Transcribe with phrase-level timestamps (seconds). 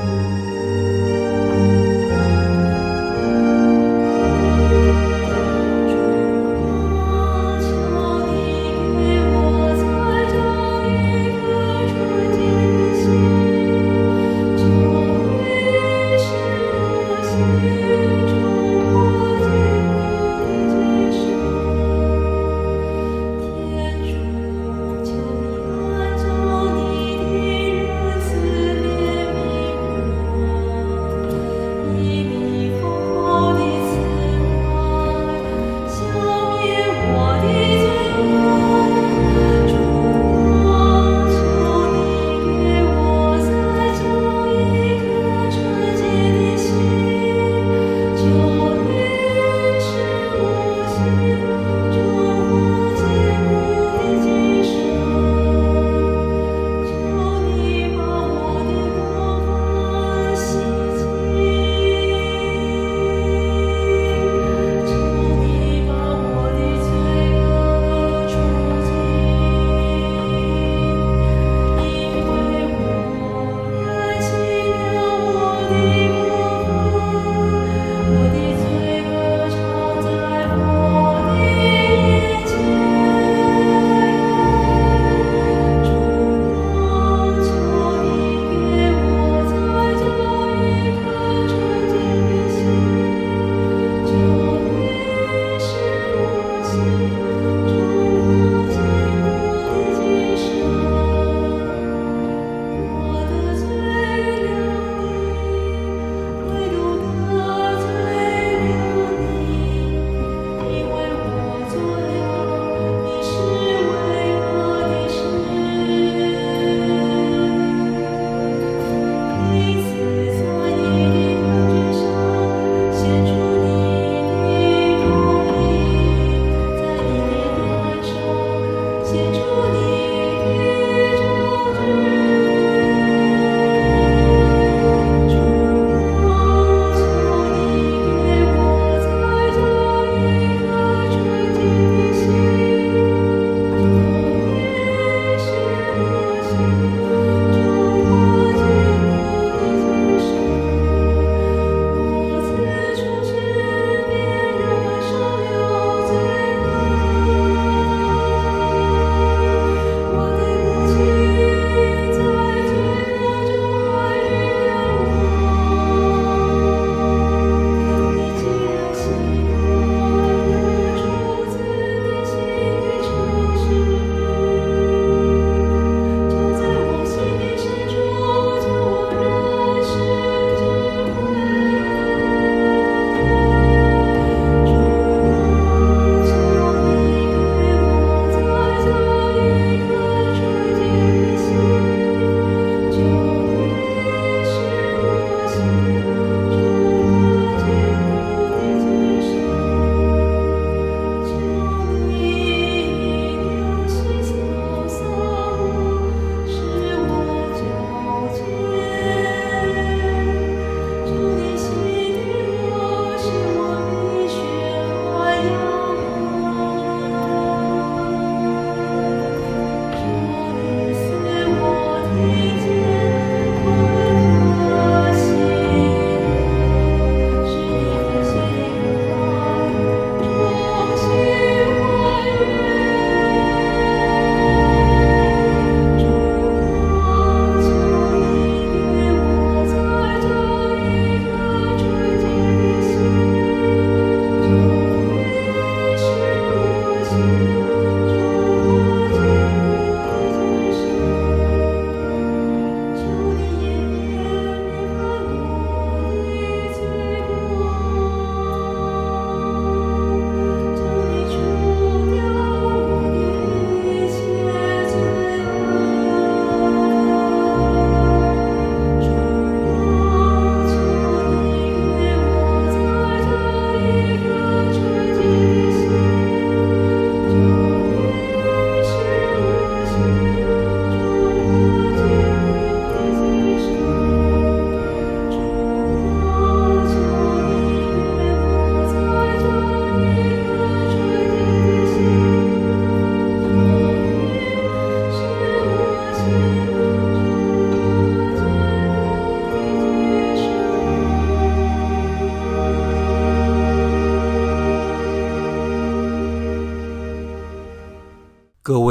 [0.00, 0.49] 求你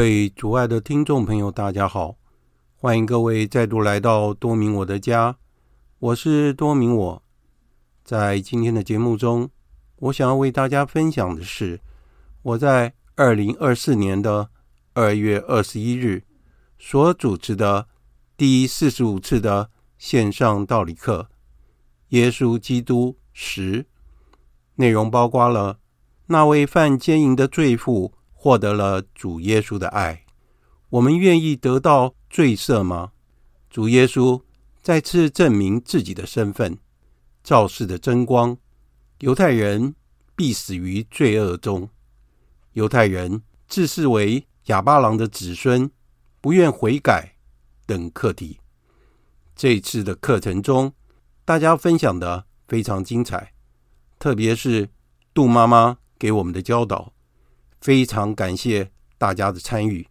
[0.10, 2.16] 位主爱的听众朋友，大家好，
[2.76, 5.38] 欢迎各位再度来到多明我的家，
[6.00, 7.24] 我是多明我。
[8.04, 9.52] 在今天的节目中，
[9.98, 11.80] 我想要为大家分享的是
[12.42, 14.50] 我在二零二四年的
[14.94, 16.24] 二月二十一日
[16.80, 17.88] 所主持的
[18.36, 19.70] 第四十五次的
[20.00, 21.30] 线上道理课
[22.08, 23.84] 《耶稣基督十》，
[24.78, 25.78] 内容包括了
[26.26, 30.24] 那位犯奸淫的罪妇获得了主耶稣的爱，
[30.92, 33.12] 我们愿意得到罪赦吗？
[33.70, 34.42] 主耶稣
[34.82, 36.78] 再次证明自己的身份。
[37.44, 38.58] 照世的真光，
[39.20, 39.94] 犹太人
[40.38, 41.90] 必死于罪恶中。
[42.72, 45.92] 犹太人自视为哑巴郎的子孙，
[46.40, 47.36] 不愿悔改
[47.86, 48.58] 等课题。
[49.54, 50.94] 这次的课程中，
[51.44, 53.52] 大家分享的非常精彩，
[54.18, 54.88] 特别是
[55.34, 57.12] 杜妈妈给我们的教导，
[57.82, 60.08] 非常感谢大家的参与。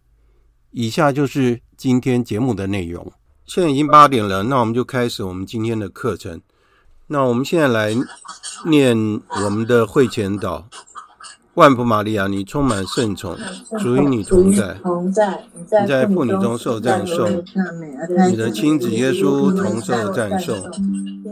[0.71, 3.11] 以下就是今天节目的内容。
[3.45, 6.39] 现在已经八点了，那我们就开始我们今天的课程。
[7.07, 7.95] 那我们现在来
[8.67, 8.95] 念
[9.43, 10.65] 我们的会前祷。
[11.55, 13.35] 万福玛利亚，你充满圣宠，
[13.79, 14.77] 主与你同在，
[15.81, 17.43] 你在妇女中受赞颂，
[18.29, 20.55] 你的亲子耶稣同受赞颂。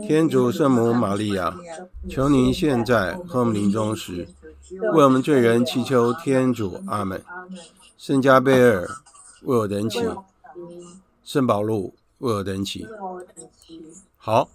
[0.06, 1.56] 天主圣母玛利亚，
[2.10, 4.28] 求您现在和我们临终时，
[4.70, 6.80] 为我们罪人祈求天主。
[6.86, 7.22] 阿门。
[7.96, 8.86] 圣加贝尔，
[9.42, 10.00] 为我等祈。
[11.24, 12.86] 圣保禄，为我等祈。
[14.16, 14.48] 好。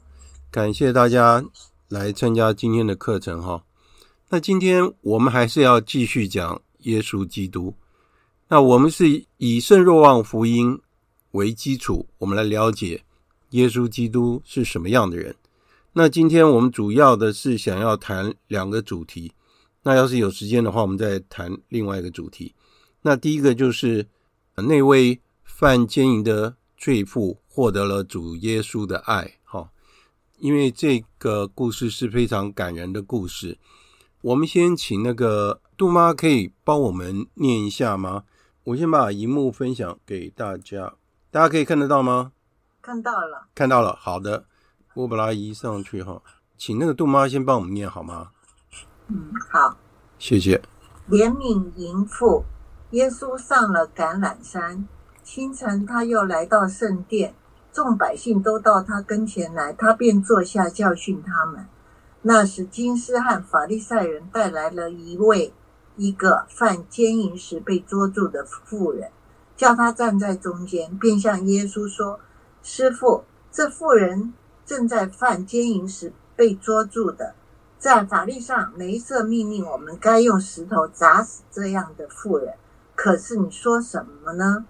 [0.52, 1.44] 感谢大家
[1.90, 3.64] 来参加今天的课程哈。
[4.30, 7.74] 那今天我们还是要继续讲耶稣基督。
[8.50, 10.80] 那我们是以圣若望福音
[11.32, 13.04] 为基础，我们来了解
[13.50, 15.36] 耶稣基督是什么样的人。
[15.94, 19.34] 那今天我们主要的是想要谈两个主题。
[19.84, 22.56] 那要是有时间的话，我们再谈另外一个主题。
[23.02, 24.08] 那第一个就是
[24.56, 29.40] 那位犯奸淫的罪妇获得了主耶稣的爱。
[29.44, 29.70] 哈
[30.40, 33.58] 因为这个故事是非常感人的故事，
[34.22, 38.24] 我们先请那个杜妈可以帮我们念一下吗？
[38.66, 40.96] 我先把荧幕分享给大家，
[41.32, 42.34] 大家可以看得到吗？
[42.82, 43.96] 看到了，看到了。
[43.96, 44.46] 好的，
[44.96, 46.22] 我把它移上去哈，
[46.58, 48.32] 请那个杜妈先帮我们念好吗？
[49.16, 49.78] 嗯，好，
[50.18, 50.60] 谢谢。
[51.08, 52.46] 怜悯淫妇，
[52.90, 54.88] 耶稣上了橄榄山，
[55.24, 57.36] 清晨他又来到圣殿。
[57.72, 61.68] 众百姓都到他跟前来，他便坐下教训他们。
[62.24, 65.54] 那时，金师和法利赛人带来了一位
[65.96, 69.12] 一个犯奸淫时被捉住的妇人，
[69.56, 72.20] 叫他站在中间，便向耶稣说
[72.64, 74.34] ：“师傅，这妇人
[74.66, 77.36] 正在犯奸淫时被捉住的，
[77.84, 82.54] 在法律上，梅瑟命令我们该用石头砸死这样的妇人。
[82.96, 84.66] 可是你说什么呢？”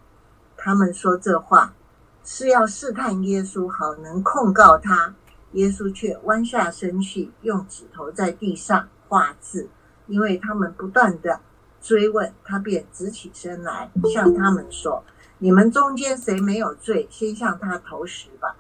[0.58, 1.76] 他们说这话。
[2.24, 5.14] 是要试探耶稣，好能控告他。
[5.52, 9.70] 耶稣却弯下身去，用指头在地上画字。
[10.08, 11.40] 因为他们不断地
[11.80, 15.04] 追问，他便直起身来，向他们说
[15.38, 18.56] ：“你们中间谁没有罪，先向他投石吧。”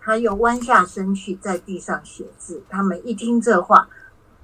[0.00, 2.62] 他又弯下身去，在地上写字。
[2.68, 3.88] 他们一听这话，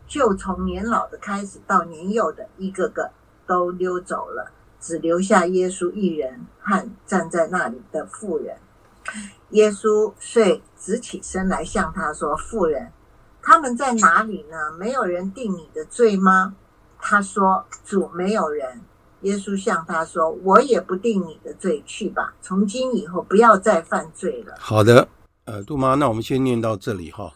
[0.06, 3.10] 就从年老的开始到年幼的，一个个
[3.46, 4.52] 都溜走了。
[4.78, 8.56] 只留下耶稣一人和站在那里的妇人。
[9.50, 12.92] 耶稣遂直起身来向他说：“妇人，
[13.42, 14.70] 他们在哪里呢？
[14.78, 16.54] 没有人定你的罪吗？”
[17.00, 18.82] 他说：“主，没有人。”
[19.22, 25.08] 耶稣向他说：“我也不定你的罪，去吧，从今以后不要再犯罪了。”好的，
[25.46, 27.32] 呃，杜妈，那我们先念到这里哈。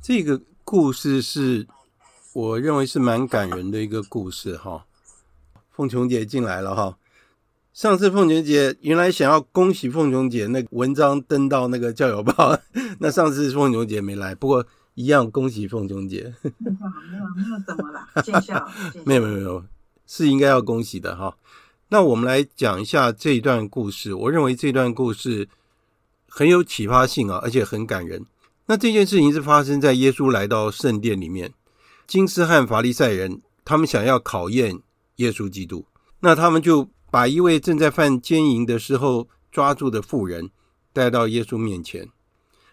[0.00, 1.64] 这个故事是
[2.32, 4.84] 我认为是蛮感人的一个故事哈。
[5.70, 6.98] 凤琼姐进来了哈。
[7.72, 12.58] 上次凤琼姐原来想要恭喜凤琼姐，那文章登到那个教友报，
[12.98, 16.34] 那上次凤琼姐没来，不过一样恭喜凤琼姐。
[16.58, 18.22] 没有没有怎么了？
[18.24, 18.68] 见笑。
[19.04, 19.64] 没有没有没有，
[20.04, 21.36] 是应该要恭喜的哈。
[21.90, 24.12] 那我们来讲一下这一段故事。
[24.12, 25.48] 我认为这段故事
[26.34, 28.24] 很有启发性啊，而且很感人。
[28.64, 31.52] 那这件事情是发生在耶稣来到圣殿里面，
[32.06, 34.80] 金斯和法利赛人他们想要考验
[35.16, 35.84] 耶稣基督。
[36.20, 40.48] 那他们就把一位正在犯奸淫的时候抓住的妇人
[40.94, 42.08] 带到耶稣面前，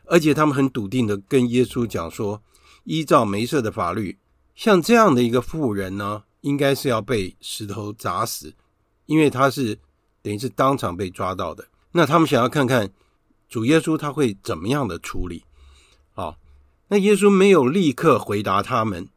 [0.06, 2.42] 而且他们很笃定的跟耶稣讲说，
[2.86, 4.18] 依照梅瑟的法律，
[4.56, 8.54] 像这样的一个妇人呢，应该是要被石头砸死，
[9.06, 9.78] 因为他是
[10.22, 11.68] 等于是当场被抓到的。
[11.92, 12.90] 那他们想要看看
[13.50, 15.44] 主耶稣他会怎么样的处理。
[16.14, 16.38] 好，
[16.90, 19.10] 那耶稣没有立刻回答他们，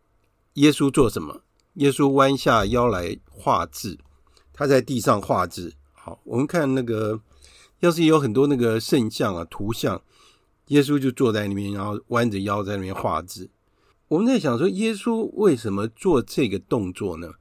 [0.54, 1.42] 耶稣做什么？
[1.74, 3.98] 耶稣弯下腰来画字。
[4.52, 5.74] 他在地上画字。
[5.92, 7.20] 好，我们看那个，
[7.80, 10.02] 要是有很多那个圣像啊、图像，
[10.68, 13.50] 耶稣就坐在那边，然后弯着腰在那边画字。
[14.08, 17.32] 我们在想说，耶稣为什么做这个动作呢？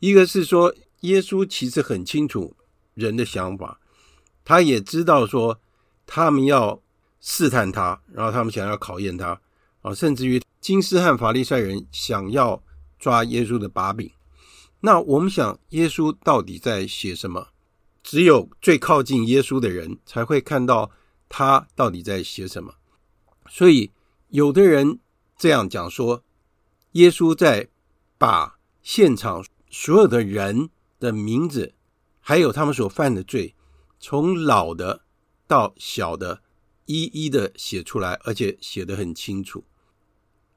[0.00, 2.56] 一个是说，耶稣其实很清楚
[2.94, 3.80] 人的想法，
[4.44, 5.60] 他也知道说
[6.06, 6.80] 他们要
[7.20, 9.40] 试探他，然后他们想要考验他
[9.82, 12.62] 啊，甚至于金斯和法利赛人想要
[12.98, 14.10] 抓耶稣的把柄。
[14.80, 17.48] 那我们想，耶稣到底在写什么？
[18.02, 20.92] 只有最靠近耶稣的人才会看到
[21.28, 22.74] 他到底在写什么。
[23.48, 23.90] 所以，
[24.28, 25.00] 有的人
[25.36, 26.22] 这样讲说，
[26.92, 27.68] 耶稣在
[28.16, 30.70] 把现场所有的人
[31.00, 31.74] 的名字，
[32.20, 33.56] 还有他们所犯的罪，
[33.98, 35.02] 从老的
[35.46, 36.42] 到小的，
[36.86, 39.64] 一一的写出来，而且写得很清楚。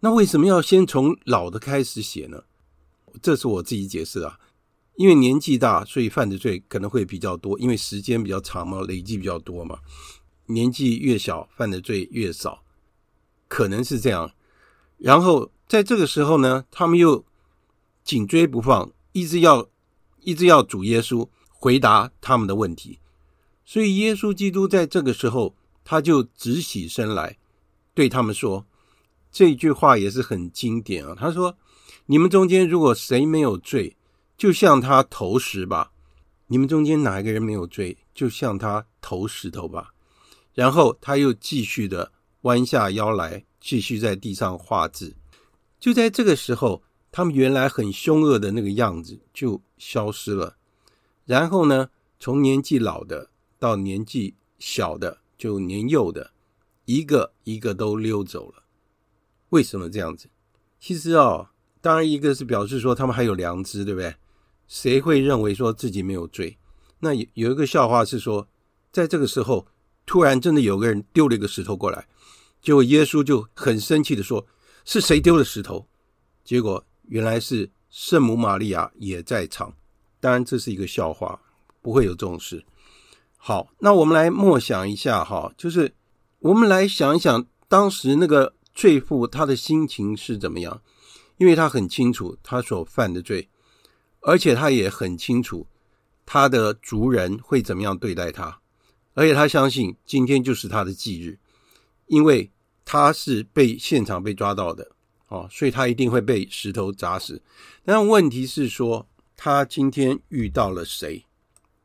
[0.01, 2.43] 那为什么要先从老的开始写呢？
[3.21, 4.39] 这是我自己解释啊。
[4.95, 9.79] 因为年纪大，所以犯的罪可能会比较多，因为时间比较长嘛，累积比较多嘛。
[10.47, 12.63] 年纪越小，犯的罪越少，
[13.47, 14.33] 可能是这样。
[14.97, 17.25] 然后在这个时候呢，他们又
[18.03, 19.69] 紧追不放，一直要
[20.19, 22.99] 一直要主耶稣回答他们的问题。
[23.69, 27.37] 所以耶稣基督在这个时候，他就直起身来
[27.93, 28.65] 对他们说，
[29.31, 31.13] 这句话也是很经典啊。
[31.15, 31.55] 他说
[32.07, 33.95] ：“你们中间如果谁没有罪，”
[34.35, 35.91] 就向他投石吧，
[36.47, 39.93] 你们中间哪一个人没有罪，就向他投石头吧。
[40.55, 42.11] 然后他又继续的
[42.41, 45.15] 弯下腰来，继续在地上画字。
[45.79, 50.57] 就在这个时候，他们原来很凶恶的那个样子就消失了。
[51.25, 56.31] 然后呢，从年纪老的到年纪小的，就年幼的，
[56.85, 58.63] 一个一个都溜走了。
[59.49, 60.29] 为什么这样子？
[60.79, 61.49] 其实哦，
[61.81, 64.15] 当然一个是表示说他们还有良知，对不对？
[64.67, 66.57] 谁会认为说自己没有罪？
[66.99, 68.47] 那有有一个笑话是说，
[68.91, 69.67] 在这个时候，
[70.05, 72.07] 突然真的有个人丢了一个石头过来，
[72.61, 74.45] 结果耶稣就很生气的说
[74.85, 75.87] ：“是谁丢了石头？”
[76.45, 79.73] 结果原来是圣母玛利亚也在场。
[80.19, 81.41] 当然这是一个笑话，
[81.81, 82.63] 不会有这种事。
[83.41, 85.95] 好，那我们来默想一下哈，就是
[86.39, 90.81] 我们来想一想，当时那个罪妇她的心情是怎么样？
[91.37, 93.49] 因为她很清楚她所犯的罪。
[94.21, 95.65] 而且她也很清楚
[96.25, 98.59] 他的族人会怎么样对待他，
[99.15, 101.39] 而且他相信今天就是他的忌日，
[102.05, 102.51] 因为
[102.85, 104.91] 他是被现场被抓到的
[105.29, 107.41] 哦，所以他一定会被石头砸死。
[107.83, 111.25] 但问题是说，他今天遇到了谁？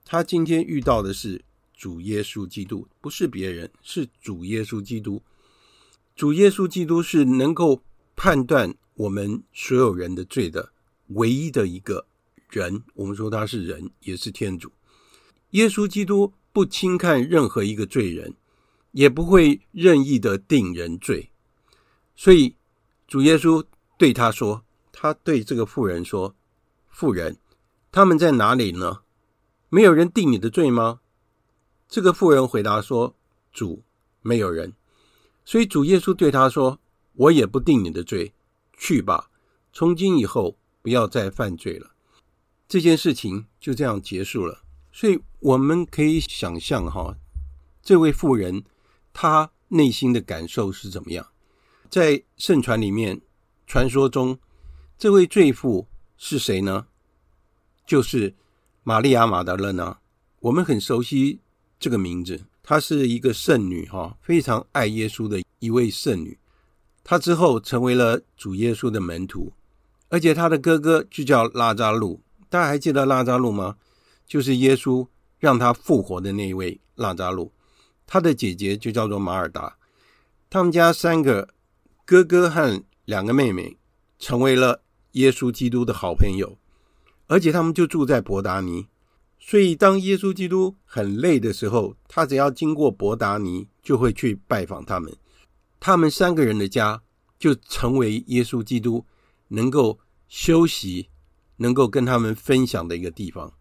[0.05, 5.23] 他今天遇到的是主耶稣基督，不是别人，是主耶稣基督。
[6.15, 7.83] 主耶稣基督是能够
[8.15, 10.73] 判断我们所有人的罪的
[11.09, 12.07] 唯一的一个。
[12.51, 14.71] 人，我们说他是人，也是天主。
[15.51, 18.35] 耶稣基督不轻看任何一个罪人，
[18.93, 21.31] 也不会任意的定人罪。
[22.15, 22.55] 所以
[23.09, 23.65] 主耶稣
[23.99, 26.37] 对他说：“他对这个妇人说，
[26.89, 27.39] 妇人，
[27.91, 29.01] 他们在哪里呢？
[29.75, 31.01] 没有人定你的罪吗？”
[31.91, 33.17] 这个妇人回答说
[33.53, 33.83] ：“主，
[34.23, 34.73] 没有人。”
[35.45, 36.79] 所以主耶稣对他说
[37.15, 38.33] ：“我也不定你的罪，
[38.79, 39.31] 去吧，
[39.73, 41.91] 从今以后不要再犯罪了。”
[42.69, 44.63] 这件事情就这样结束了，
[44.93, 47.17] 所以我们可以想象哈，
[47.83, 48.63] 这位妇人
[49.13, 51.27] 她内心的感受是怎么样？
[51.91, 53.21] 在圣传里面，
[53.67, 54.39] 传说中
[54.97, 56.87] 这位罪妇是谁呢？
[57.85, 58.35] 就是
[58.85, 59.97] 玛利亚玛达勒呢。
[60.41, 61.41] 我们很熟悉
[61.81, 66.39] 这个名字，她是一个圣女哈，非常爱耶稣的一位圣女。
[67.03, 69.53] 她之后成为了主耶稣的门徒，
[70.11, 72.21] 而且她的哥哥就叫拉扎路。
[72.49, 73.77] 大家还记得拉扎路吗？
[74.27, 75.07] 就是耶稣
[75.39, 77.53] 让他复活的那一位拉扎路，
[78.07, 79.77] 他的姐姐就叫做马尔达。
[80.49, 81.49] 他们家三个
[82.05, 83.77] 哥哥和两个妹妹
[84.19, 86.57] 成为了耶稣基督的好朋友，
[87.27, 88.87] 而且他们就住在伯达尼。
[89.39, 95.15] 所以当耶稣基督很累的时候，他只要经过伯达尼，就会去拜访他们。
[95.79, 97.03] 他们三个人的家
[97.39, 99.05] 就成为耶稣基督
[99.49, 101.09] 能够休息。
[101.59, 103.53] 能够跟他们分享的一个地方，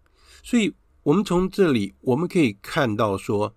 [0.41, 3.53] 所以我们从这里我们可以看到说，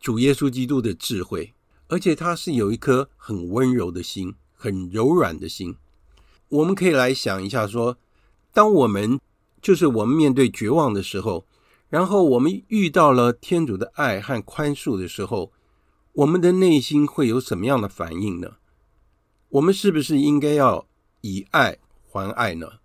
[0.00, 1.54] 主耶稣基督的智慧，
[1.86, 5.76] 而且他是有一颗很温柔的心，很柔软的心。
[6.48, 7.96] 我们可以来想一下说，
[8.52, 9.20] 当我们
[9.60, 11.46] 就是我们面对绝望的时候，
[11.88, 15.52] 然后我们遇到了天主的爱和宽恕的时候，
[16.12, 18.56] 我们的内心会有什么样的反应呢？
[19.50, 20.86] 我们是不是应该要
[21.22, 22.80] 以爱还爱呢？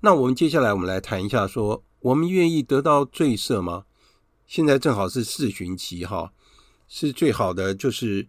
[0.00, 3.84] 那我们接下来，我们来谈一下，说我们愿意得到罪赦吗？
[4.46, 6.32] 现在正好是四旬期哈，
[6.86, 8.28] 是最好的，就是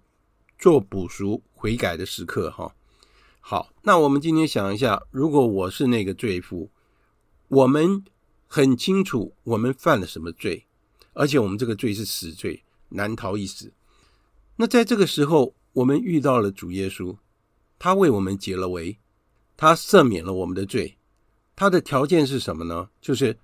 [0.57, 2.73] 做补赎悔改的时刻哈。
[3.39, 6.69] 好，那我们今天想一下，如果我是那个罪妇，
[7.49, 8.03] 我们
[8.47, 10.65] 很清楚我们犯了什么罪，
[11.13, 13.73] 而且我们这个罪是死罪，难逃一死。
[14.55, 17.17] 那在这个时候，我们遇到了主耶稣，
[17.79, 18.99] 他为我们解了围，
[19.57, 20.95] 他赦免了我们的罪。
[21.55, 22.89] 他的条件是什么呢？
[23.01, 23.35] 就是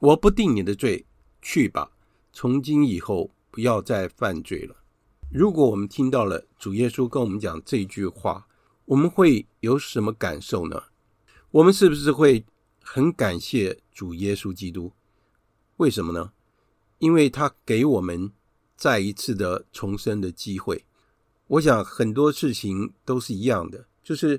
[0.00, 1.06] 我不定你的罪，
[1.40, 1.92] 去吧，
[2.32, 4.74] 从今以后不要再犯罪了。
[5.30, 8.48] 如果我们听到了主耶稣跟我们讲这句话，
[8.86, 10.82] 我们会有什么感受呢？
[11.52, 12.44] 我们是不是会
[12.86, 14.92] 很感谢主耶稣基督？
[15.78, 16.32] 为什么呢？
[17.00, 18.32] 因为他给我们。
[18.78, 20.84] 再一次的重生的机会，
[21.46, 24.38] 我想很多事情都是一样的，就是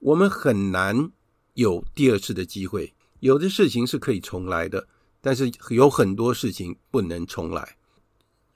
[0.00, 1.10] 我们很难
[1.54, 2.92] 有第二次的机会。
[3.20, 4.86] 有的事情是可以重来的，
[5.22, 7.78] 但是有很多事情不能重来。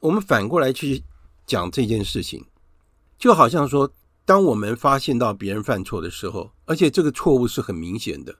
[0.00, 1.02] 我们反过来去
[1.46, 2.44] 讲这件事情，
[3.18, 3.90] 就好像说，
[4.26, 8.36] 当我们发现到别人犯错的时候，而且这个错误是很明显的，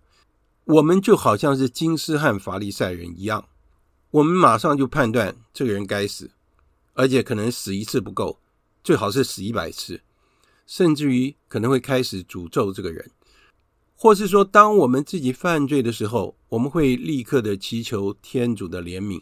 [0.64, 3.48] 我们就好像是金斯和法利赛人一样，
[4.10, 6.30] 我们马上就判断这个人该死。
[6.96, 8.38] 而且可能死一次不够，
[8.84, 10.00] 最好是死一百次，
[10.64, 13.10] 甚至于可能会开始诅咒这个人，
[13.96, 19.20] 或是说，当我们自己犯罪的时候，我们会立刻的祈求天主的怜悯，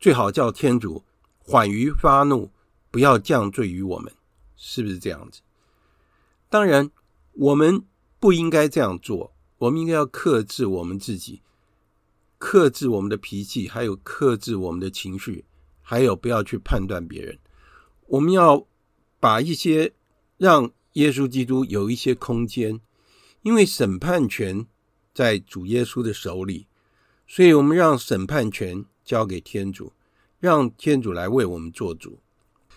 [0.00, 1.04] 最好叫天主
[1.38, 2.50] 缓于发怒，
[2.90, 4.12] 不要降罪于我们，
[4.56, 5.42] 是不是这样子？
[6.48, 6.90] 当然，
[7.34, 7.84] 我们
[8.18, 11.40] 不应该这样做，我们应该要克制我们自己，
[12.38, 15.44] 克制我们的脾气，还有克制我们的情绪。
[15.82, 17.38] 还有，不要去判断别人。
[18.06, 18.64] 我们要
[19.18, 19.92] 把一些
[20.36, 22.80] 让耶稣基督有一些空间，
[23.42, 24.64] 因为审判权
[25.12, 26.68] 在主耶稣的手里，
[27.26, 29.92] 所以我们让审判权交给天主，
[30.38, 32.20] 让天主来为我们做主。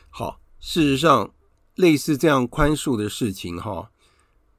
[0.10, 1.34] 好，事实上，
[1.76, 3.91] 类似这样宽恕的事情，哈，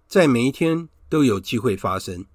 [0.07, 2.27] 在每一天都有机会发生。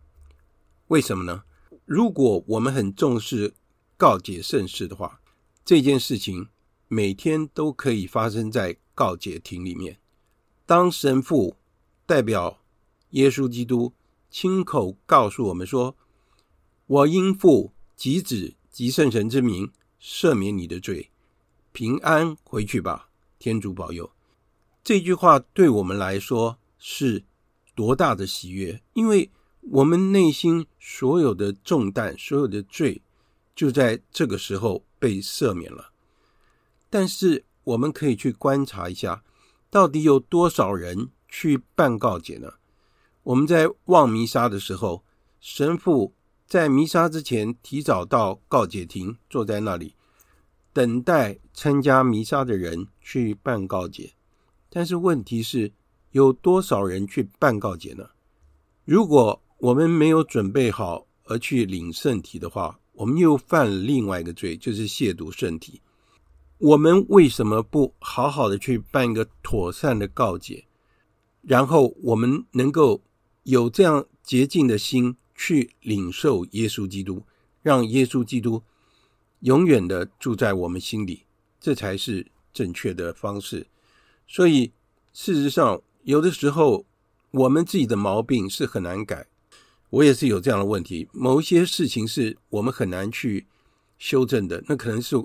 [0.88, 1.44] 为什么呢？
[1.84, 3.54] 如果我们很重视
[3.98, 5.20] 告解圣事的话。
[5.66, 6.48] 这件事情
[6.88, 10.00] 每天都可以发生在告解亭里面。
[10.66, 11.58] 当神父
[12.08, 12.62] 代表
[13.12, 13.94] 耶稣基督
[14.32, 15.96] 亲口告诉我们说
[16.88, 21.12] ：“我因父及子及圣神之名赦免你的罪，
[21.72, 24.10] 平安回去吧，天主保佑。”
[24.84, 27.26] 这句话对我们来说是
[27.80, 33.02] 多大的喜悦，因为我们内心所有的重担、所有的罪，
[33.56, 34.84] 就在这个时候。
[35.02, 35.94] 被赦免了，
[36.90, 39.24] 但是我们可以去观察一下，
[39.70, 42.56] 到底有多少人去办告解呢？
[43.24, 45.06] 我们在望弥撒的时候，
[45.40, 46.14] 神父
[46.46, 49.96] 在弥撒之前提早到告解亭，坐在那里
[50.74, 54.16] 等待参加弥撒的人去办告解。
[54.70, 55.72] 但是问题是，
[56.12, 58.10] 有多少人去办告解呢？
[58.86, 65.82] 如果我们没有准备好而去领圣体的话，我们又犯了另外一个罪，就是亵渎圣体。
[66.58, 70.66] 我们为什么不好好的去办一个妥善的告解，
[71.42, 73.02] 然后我们能够
[73.44, 77.24] 有这样洁净的心去领受耶稣基督，
[77.62, 78.62] 让耶稣基督
[79.42, 81.24] 永远的住在我们心里，
[81.62, 83.68] 这才是正确的方式。
[84.28, 84.72] 所以，
[85.14, 86.88] 事实上，有的时候
[87.30, 89.28] 我们自己的毛病是很难改。
[89.92, 93.46] 我也是有这样的问题，某一些事情是我们很难去
[94.00, 95.16] 修正的，那可能是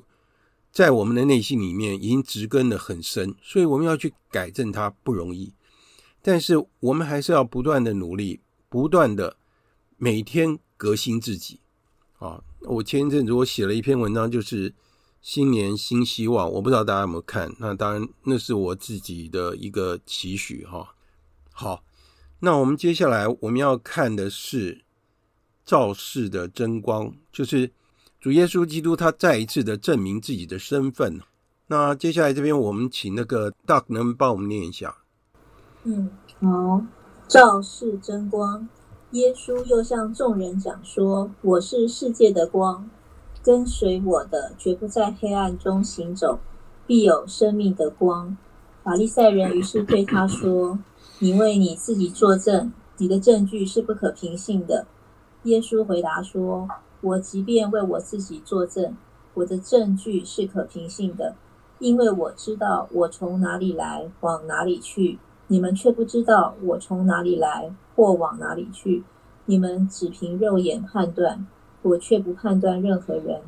[0.71, 5.55] 在我们的内心里面已经植根的很深，所以我们要去改正它不容易。
[6.21, 9.39] 但是我们还是要不断的努力，不断的
[9.97, 11.61] 每天革新自己。
[12.19, 14.75] 啊，我前一阵子我写了一篇文章，就是
[15.25, 17.51] 新年新希望，我不知道大家有没有看？
[17.59, 20.95] 那当然，那是我自己的一个期许哈。
[21.51, 21.83] 好。
[22.41, 24.85] 那我们接下来我们要看的是
[25.65, 27.71] 照世的真光，就是
[28.21, 31.19] 主耶稣基督他再一次的证明自己的身份。
[31.69, 34.95] 那接下来这边我们请那个 Doug 能帮我们念一下。
[35.85, 36.85] 嗯，好，
[37.27, 38.69] 照世真光，
[39.13, 42.91] 耶稣又向众人讲说：“我是世界的光，
[43.45, 46.41] 跟随我的绝不在黑暗中行走，
[46.87, 48.37] 必有生命的光。”
[48.83, 50.79] 法利赛人于是对他说。
[51.21, 54.85] 你为你自己作证，你的证据是不可凭信的。
[55.45, 56.69] 耶稣回答说
[57.03, 58.97] ：“我即便为我自己作证，
[59.35, 61.37] 我的证据是可凭信的，
[61.79, 65.21] 因为我知道我从哪里来，往哪里去。
[65.47, 69.05] 你们却不知道我从哪里来，或往哪里去。
[69.47, 71.47] 你们只凭肉眼判断，
[71.85, 73.41] 我却不判断任何人。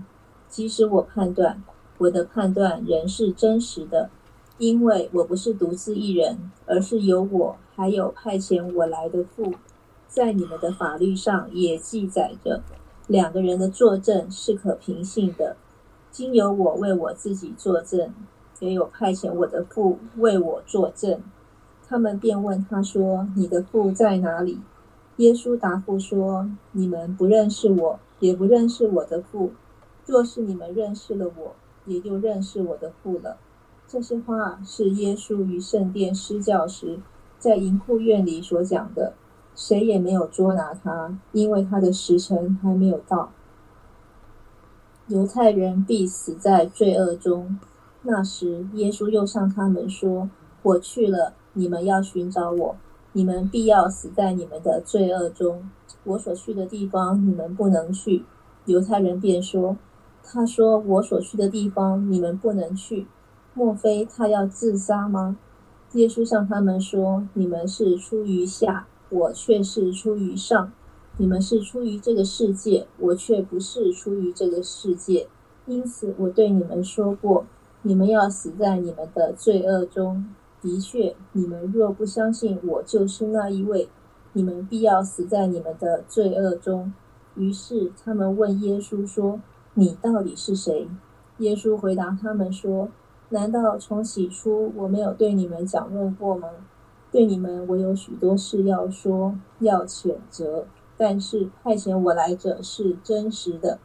[0.49, 1.63] 即使我判断，
[1.99, 4.09] 我的判断仍是真实的，
[4.59, 9.53] 因为我不是独自一人，而是有我，还有派遣我来的父。
[10.09, 12.63] 在你们的法律上也记载着，
[13.07, 15.57] 两个人的作证是可凭信的。
[16.11, 18.15] 经由我为我自己作证，
[18.61, 21.21] 也有派遣我的父为我作证。
[21.87, 24.61] 他们便问他说：“你的父在哪里？”
[25.19, 29.53] 耶稣答复说：“你们不认识我，也不认识我的父。
[30.07, 33.39] 若是你们认识了我，也就认识我的父了。”
[33.89, 36.99] 这些话是耶稣于圣殿施教时，
[37.39, 39.15] 在银库院里所讲的。
[39.55, 43.33] 谁也没有捉拿他，因为他的时辰还没有到。
[45.07, 47.59] 犹太人必死在罪恶中。
[48.03, 50.29] 那时，耶稣又向他们说
[50.63, 52.77] ：“我去了，你们要寻找我，
[53.13, 55.71] 你们必要死在你们的罪恶中。
[56.07, 58.25] 我所去的地方，你们不能去。”
[58.65, 59.77] 犹太人便说
[60.25, 63.07] ：“他说我所去的地方，你们不能去，
[63.55, 65.37] 莫非他要自杀吗？”
[65.93, 70.73] 耶稣向他们说：“你们是出于下。”我却是出于上，
[71.17, 75.29] 你们是出于这个世界，我却不是出于这个世界。
[75.67, 77.47] 因此，我对你们说过，
[77.83, 80.27] 你们要死在你们的罪恶中。
[80.61, 83.89] 的确，你们若不相信我就是那一位，
[84.37, 86.93] 你们必要死在你们的罪恶中。
[87.37, 89.41] 于是，他们问耶稣说
[89.73, 90.87] ：“你到底是谁？”
[91.39, 92.91] 耶稣回答他们说
[93.31, 96.51] ：“难道从起初我没有对你们讲论过吗？”
[97.11, 100.67] 对你们，我有许多事要说，要谴责。
[100.99, 103.79] 但是派遣我来者是真实的，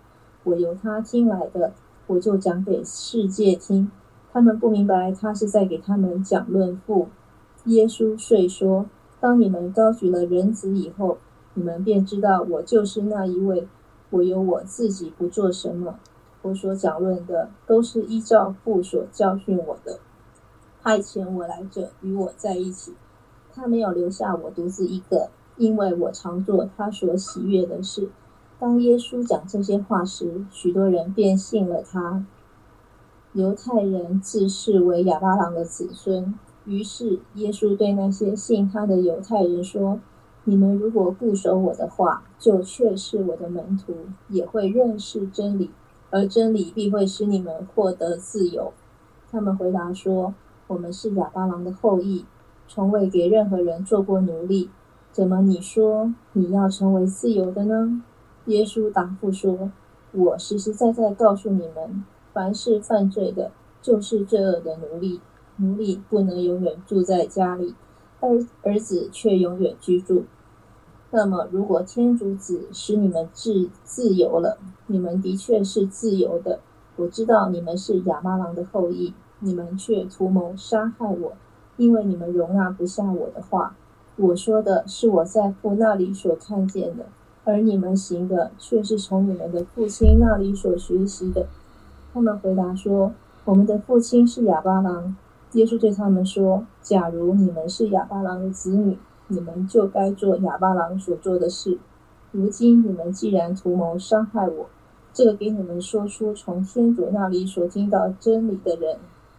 [0.44, 1.72] 我由他听来的，
[2.08, 3.90] 我就讲给世界听。
[4.34, 7.08] 他们不明白他是在给他们讲论父。
[7.66, 8.88] 耶稣遂说：
[9.22, 11.20] 当你们高举了人子以后，
[11.54, 13.70] 你们便知道我就是那一位。
[14.10, 15.98] 我有我自己不做什么，
[16.42, 20.00] 我所讲论的都是依照父所教训我的。
[20.82, 22.94] 派遣我来者与我在一起。
[23.54, 28.10] 他没有留下我独自一个，因为我常做他所喜悦的事。
[28.60, 32.26] 当耶稣讲这些话时，许多人便信了他。
[33.34, 40.00] 犹太人自视为亚巴郎的子孙，于是耶稣对那些信他的犹太人说
[40.46, 43.94] ：“你们如果固守我的话，就确是我的门徒，
[44.30, 45.72] 也会认识真理，
[46.10, 48.74] 而真理必会使你们获得自由。”
[49.32, 50.34] 他们回答说
[50.68, 52.26] ：“我们是亚巴郎的后裔。”
[52.68, 54.70] 从未给任何人做过奴隶，
[55.12, 58.02] 怎么你说你要成为自由的呢？
[58.46, 59.70] 耶稣答复说
[60.14, 65.20] ：“我实实在在告诉你们，凡是犯罪的，就是罪恶的奴隶。
[65.62, 67.76] 奴隶不能永远住在家里，
[68.20, 70.26] 儿儿子却永远居住。
[71.12, 76.60] 那么，如果天主子使你们自自由了，你们的确是自由的。
[76.96, 81.34] 我知道你们是亚巴郎的后裔，你们却图谋杀害我。”
[81.78, 83.76] 因为你们容纳不下我的话，
[84.16, 87.06] 我说的是我在父那里所看见的，
[87.44, 91.48] 而你们行的却是从你们的父亲那里所学习的。
[92.14, 93.14] 他们回答说
[93.46, 95.16] ：“我们的父亲是亚巴郎。”
[95.54, 101.78] 耶稣对他们说：“假如你们是哑巴郎的子女，你们就该做哑巴郎所做的事。
[102.32, 104.70] 如今你们既然图谋伤害我，
[105.12, 108.98] 这个给你们说出从天主那里所听到真理的人。”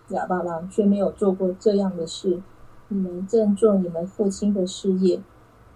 [0.09, 2.43] 哑巴郎却没有做过这样的事，
[2.89, 5.23] 你们正做你们父亲的事业。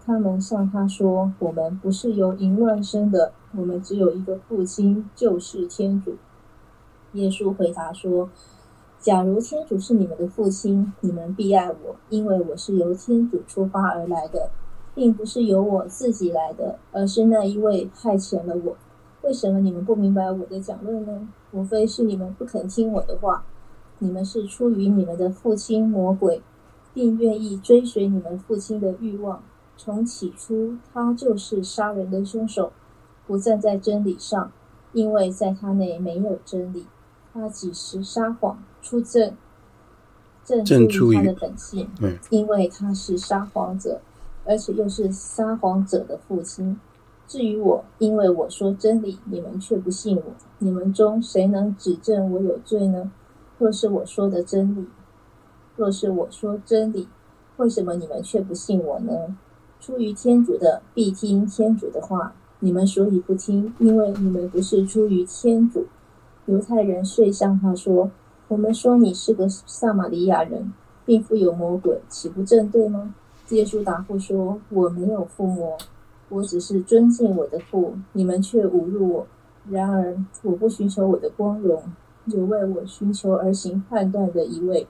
[0.05, 6.17] 他们向他说：“我们不是由淫乱生的，我们只有一个父亲，就是天主。”
[7.15, 8.29] 耶稣回答说
[8.99, 14.51] ：“假如天主是你们的父亲，你们必爱我，因为我是由天主出发而来的，
[14.95, 18.77] 并不是由我自己来的，而是那一位派遣了我。
[19.23, 21.29] 为什么你们不明白我的讲论呢？
[21.53, 23.45] 无非是你们不肯听我的话。”
[23.99, 26.43] 你们是出于你们的父亲魔鬼，
[26.93, 29.43] 并愿意追随你们父亲的欲望。
[29.79, 32.73] 从起初，他就是杀人的凶手，
[33.27, 34.53] 不站在真理上，
[34.93, 36.87] 因为在他内没有真理。
[37.33, 39.35] 他几时撒谎，出证，
[40.65, 41.91] 正出于他的本性，
[42.31, 44.01] 因为他是撒谎者，
[44.45, 46.79] 而且又是撒谎者的父亲。
[47.27, 50.23] 至于我，因为我说真理，你们却不信我。
[50.61, 53.11] 你们中谁能指证我有罪呢？
[53.59, 54.87] 若是我说的真理，
[55.75, 57.09] 若是我说真理，
[57.57, 59.37] 为什么你们却不信我呢？
[59.81, 65.87] 出于天主的必听天主的话，你们所以不听，因为你们不是出于天主。
[66.45, 68.09] 犹太人遂向他说
[68.49, 70.73] ：“我们说你是个撒玛利亚人，
[71.05, 73.15] 并附有魔鬼，岂不正对吗？”
[73.51, 75.77] 耶稣答复说：“我没有附魔，
[76.29, 79.27] 我只是尊敬我的父，你们却侮辱我。
[79.69, 81.83] 然而，我不寻求我的光荣，
[82.27, 84.87] 有为我寻求而行判断的一位。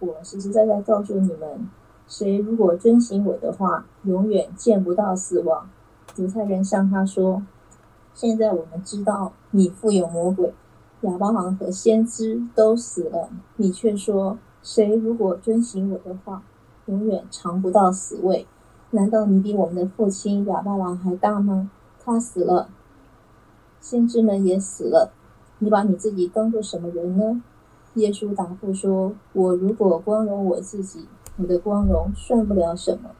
[0.00, 1.68] 我实实在在告诉你们，
[2.06, 5.68] 谁如果遵行我的话，永远见不到死亡。
[6.16, 7.42] 犹太人向他说
[8.12, 10.52] ：“现在我们知道你富有魔鬼，
[11.02, 16.42] 亚伯兰和先知都死了，你却说，谁如果遵行我的话，
[16.86, 18.46] 永远尝不到死味。
[18.90, 21.70] 难道你比我们的父亲亚伯兰还大吗？
[22.04, 22.68] 他死了。”
[23.80, 25.12] 先知们也死了，
[25.60, 27.42] 你把你自己当做什么人呢？
[27.94, 31.06] 耶稣答复说：“我如果光荣我自己，
[31.36, 33.10] 我的光荣算不了什么。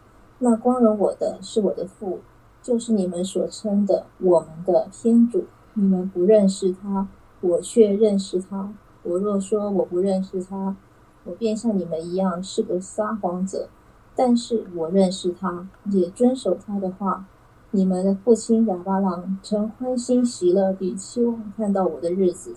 [0.41, 2.19] 那光荣我的是我的父，
[2.61, 5.45] 就是你们所称的我们的天主。
[5.75, 7.07] 你们不认识他，
[7.41, 8.73] 我却认识他。
[9.03, 10.77] 我若说我不认识他，
[11.25, 13.69] 我便像你们一样是个撒谎者。
[14.15, 17.27] 但是我认识他，也遵守他的话。”
[17.71, 22.57] 你们的父亲亚巴郎曾欢欣喜乐地期望看到我的日子，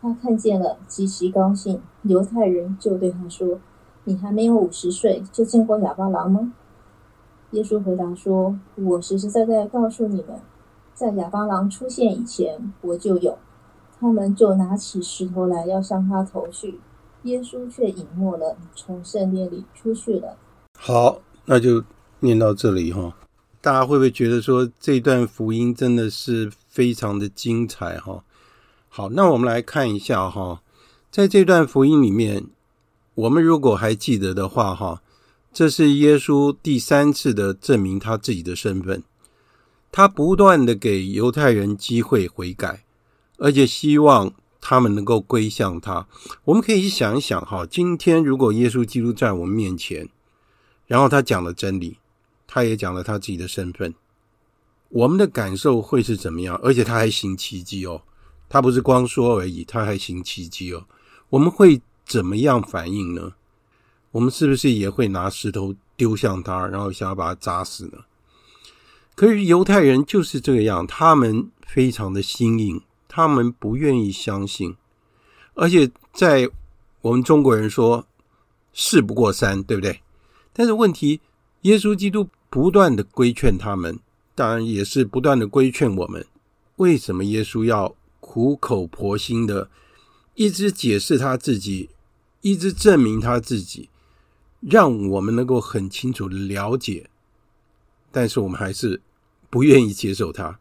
[0.00, 1.82] 他看见了，极其高兴。
[2.04, 3.60] 犹太人就对他说
[4.04, 6.54] ：“你还没有五十岁，就见过亚巴郎吗？”
[7.52, 10.40] 耶稣回答说：“我实实在在告诉你们，
[10.94, 13.36] 在亚巴郎出现以前，我就有。”
[13.98, 16.78] 他们就拿起石头来要向他投去，
[17.22, 20.36] 耶稣却隐没了，从圣殿里出去了。
[20.78, 21.82] 好，那就
[22.20, 23.16] 念到这里哈。
[23.60, 28.22] 大家会不会觉得说这段福音真的是非常的精彩哈？
[28.88, 30.62] 好，那我们来看一下哈，
[31.10, 32.46] 在这段福音里面，
[33.14, 35.02] 我们如果还记得的话哈，
[35.52, 39.02] 这是耶稣第三次的证明他自己的身份，
[39.90, 42.84] 他不断的给犹太人机会悔改，
[43.38, 46.06] 而且希望他们能够归向他。
[46.44, 50.08] 我们可以想一想哈，今天如果耶稣基督在我们面前，
[50.86, 51.98] 然后他讲了真理。
[52.48, 53.92] 他也讲了他自己的身份，
[54.88, 56.58] 我们的感受会是怎么样？
[56.62, 58.00] 而且他还行奇迹哦，
[58.48, 60.86] 他不是光说而已，他还行奇迹哦。
[61.28, 63.32] 我们会怎么样反应呢？
[64.12, 67.98] 我们是不是也会拿石头丢向他，然后想要把他砸死呢？
[69.16, 72.80] 可是犹太人就是这个样，他们非常的心硬，
[73.16, 74.76] 他们不愿意相信，
[75.54, 76.50] 而且在
[77.00, 78.06] 我们中国人说
[78.74, 80.02] “事不过三”，对不对？
[80.52, 81.22] 但是问题，
[81.62, 82.28] 耶稣基督。
[82.48, 83.98] 不断的规劝他们，
[84.34, 86.24] 当然也是不断的规劝我们。
[86.76, 89.68] 为什么耶稣要苦口婆心的
[90.34, 91.90] 一直解释他自己，
[92.40, 93.90] 一直证明他自己，
[94.60, 97.10] 让我们能够很清楚的了解？
[98.12, 99.02] 但是我们还是
[99.50, 100.58] 不愿意接受他。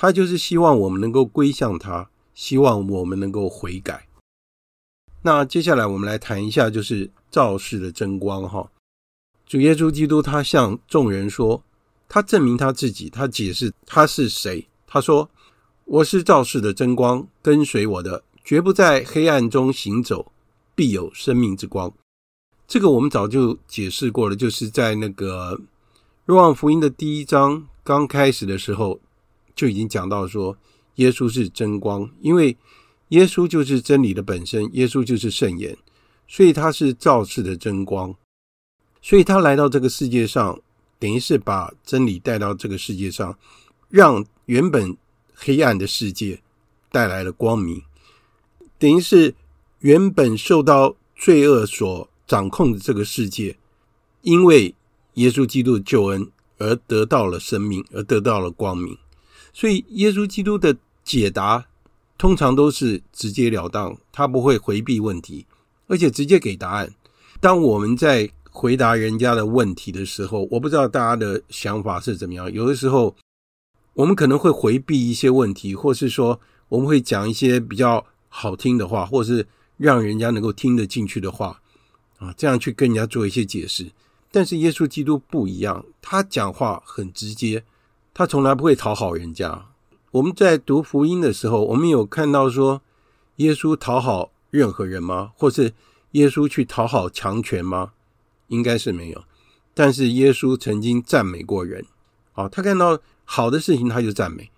[0.00, 4.06] 他就是希望我们能够归向他，希望我们能够悔改。
[5.22, 8.70] 那接下来我们来谈一下，就是照世的真光，哈。
[9.44, 11.64] 主耶稣基督，他向众人说，
[12.08, 14.68] 他证明他自己，他解释他是谁。
[14.86, 15.28] 他说
[15.84, 20.30] ：“我是照世的真光，跟随我的，绝不在黑暗中行走，
[20.76, 21.92] 必有生命之光。”
[22.68, 25.60] 这个我们早就解释过了，就是在那个
[26.24, 29.00] 若望福音的第一章刚开始的时候，
[29.58, 30.56] 就已经讲到说，
[30.94, 32.56] 耶稣是真光，因为
[33.08, 35.76] 耶稣就是真理的本身，耶稣就是圣言，
[36.28, 38.14] 所以他是造世的真光。
[39.02, 40.60] 所以他来到这个世界上，
[41.00, 43.36] 等于是把真理带到这个世界上，
[43.88, 44.96] 让原本
[45.34, 46.40] 黑暗的世界
[46.92, 47.82] 带来了光明。
[48.78, 49.34] 等于是
[49.80, 53.56] 原本受到罪恶所掌控的这个世界，
[54.22, 54.72] 因为
[55.14, 58.96] 耶稣基督的救恩而得到了生命，而得到了光明。
[59.58, 61.66] 所以耶稣基督的解答
[62.16, 65.46] 通常都是直截了当，他不会回避问题，
[65.88, 66.94] 而且直接给答案。
[67.40, 72.52] 当我们在回答人家的问题的时候，我不知道大家的想法是怎么样。
[72.52, 73.16] 有的时候，
[73.94, 79.44] 我们可能会回避一些问题，或是说我们会讲一些比较好听的话，或是
[79.76, 81.60] 让人家能够听得进去的话
[82.18, 83.90] 啊，这样去跟人家做一些解释。
[84.30, 87.64] 但是耶稣基督不一样，他讲话很直接，
[88.18, 89.66] 他从来不会讨好人家。
[90.10, 92.82] 我们在读福音的时候，我们有看到说
[93.36, 95.30] 耶稣讨好任何人吗？
[95.36, 95.72] 或是
[96.10, 97.92] 耶稣去讨好强权吗？
[98.48, 99.22] 应该是没有，
[99.72, 101.86] 但是耶稣曾经赞美过人，
[102.32, 104.50] 啊，他看到好的事情他就赞美。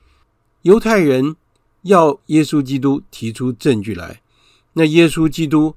[0.63, 1.37] 犹太人
[1.83, 4.23] 要耶稣基督提出证据来，
[4.73, 5.75] 那耶稣基督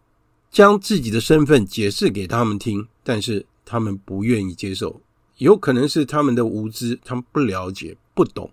[0.50, 5.02] 将自己的身份解释给他们听，但是他们不愿意接受，
[5.38, 8.52] 有可能是他们的无知，他们不了解、不懂。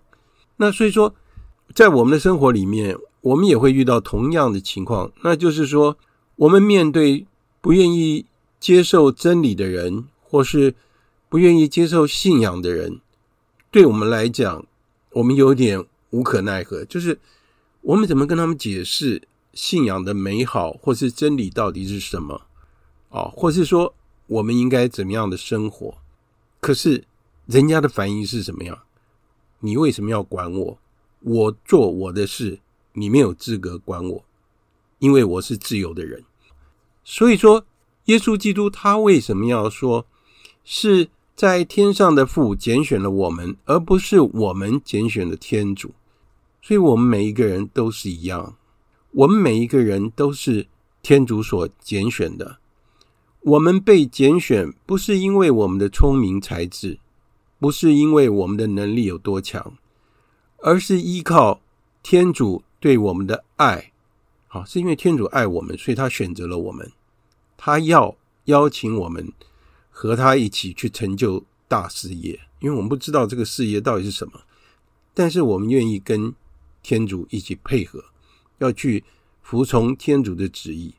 [0.57, 1.15] 那所以说，
[1.73, 5.97] 在我们的生活里面，我们也会遇到同样的情况，那就是说，
[6.35, 7.25] 我们面对
[7.61, 8.25] 不愿意。
[8.61, 10.75] 接受真理的人，或是
[11.27, 13.01] 不愿意接受信仰的人，
[13.71, 14.63] 对我们来讲，
[15.13, 17.19] 我们有点无可奈何，就是
[17.81, 19.23] 我们怎么跟他们解释
[19.55, 22.43] 信仰的美好，或是真理到底是什么
[23.09, 23.23] 啊？
[23.35, 23.95] 或是说
[24.27, 25.95] 我们应该怎么样的生活？
[26.61, 27.03] 可是
[27.47, 28.83] 人家的反应是什么样？
[29.59, 30.77] 你为什么要管我？
[31.21, 32.59] 我做我的事，
[32.93, 34.23] 你没有资格管我，
[34.99, 36.23] 因为我是自由的人。
[37.03, 37.65] 所以说，
[38.05, 40.05] 耶稣基督他为什么要说
[40.63, 45.95] 是在天上的父拣选了我们，而不是我们拣选了天主？
[46.61, 48.55] 所以我们每一个人都是一样，
[49.09, 50.67] 我们每一个人都是
[51.01, 52.60] 天主所拣选的。
[53.41, 56.99] 我们被拣选，不是因为我们的聪明才智，
[57.59, 59.77] 不是因为我们的能力有多强。
[60.63, 61.59] 而是依靠
[62.03, 63.91] 天主对我们的爱，
[64.47, 66.91] 好，是因为天主爱我们，所以他选择了我们，
[67.57, 69.33] 他要邀请我们
[69.89, 72.39] 和他一起去成就大事业。
[72.59, 74.41] 因为我们不知道这个事业到底是什么，
[75.15, 76.31] 但是我们愿意跟
[76.83, 78.05] 天主一起配合，
[78.59, 79.03] 要去
[79.41, 80.93] 服从天主的旨意。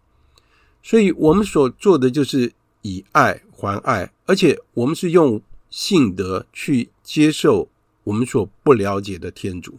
[0.83, 5.41] 所以我们所做的就是以爱还爱，而且我们是用
[5.71, 7.69] 信德去接受。
[8.05, 9.79] 我们所不了解的天主，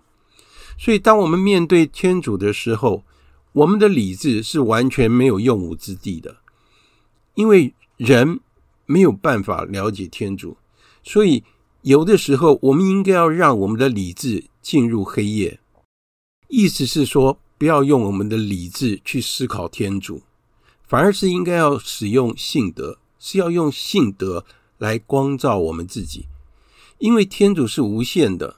[0.77, 3.03] 所以当我们面对天主的时候，
[3.51, 6.37] 我们的理智是完全没有用武之地的，
[7.35, 8.39] 因为人
[8.85, 10.55] 没有办法了解天主，
[11.03, 11.43] 所以
[11.81, 15.59] 有的时候我们应该要让我们的理智进入黑夜，
[16.47, 20.21] 意思是说，不要用我们的理智去思考天主，
[20.93, 24.45] 反而是应该要使用信德，是要用信德
[24.77, 26.27] 来光照我们自己。
[26.99, 28.57] 因为天主是无限的，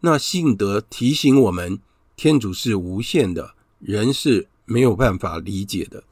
[0.00, 1.78] 那信德提醒我们，
[2.16, 6.04] 天主是无限的，人是没有办法理解的。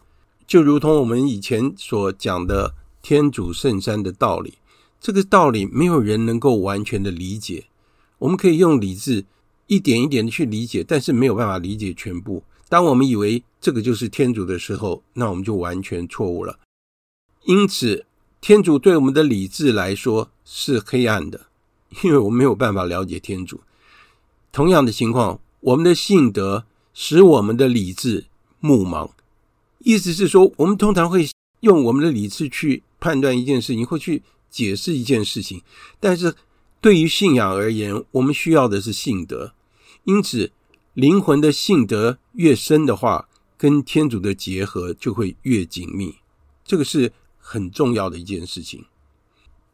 [0.46, 4.58] 就如同我们以前所讲的天主圣山的道理，
[5.00, 7.68] 这个道理没有人能够完全的理解。
[8.18, 9.24] 我们可以用理智
[9.68, 12.44] 一点一点的去理解，但是没有办法理解全部。
[12.68, 16.58] 当我们以为这个就是天主的时候，那我们就完全错误了。
[17.44, 18.04] 因此，
[18.40, 21.46] 天主对我们的理智来说是黑暗的。
[22.02, 23.60] 因为我们没有办法了解天主，
[24.50, 28.24] 同样的情况，我们的性德使我们的理智
[28.60, 29.10] 目盲。
[29.80, 31.28] 意思是说，我们通常会
[31.60, 35.60] 用我们的理智去判断一件事情，或去解释一件事情。
[36.00, 36.34] 但是，
[36.80, 39.52] 对于信仰而言，我们需要的是信德。
[40.04, 40.50] 因此，
[40.94, 43.28] 灵魂的信德越深的话，
[43.62, 46.16] 跟天主的结合就会越紧密。
[46.64, 48.86] 这个是很重要的一件事情。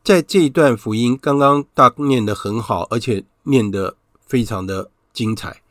[0.04, 3.96] 在这一段福音，刚刚大念得很好，而且念得
[4.26, 5.62] 非常的精彩。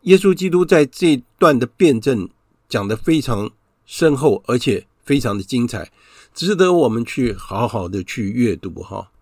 [0.00, 2.28] 耶稣基督在这一段的辩证
[2.68, 3.48] 讲得非常
[3.86, 5.92] 深厚，而且非常的精彩，
[6.34, 9.12] 值得我们去好好的去阅读哈。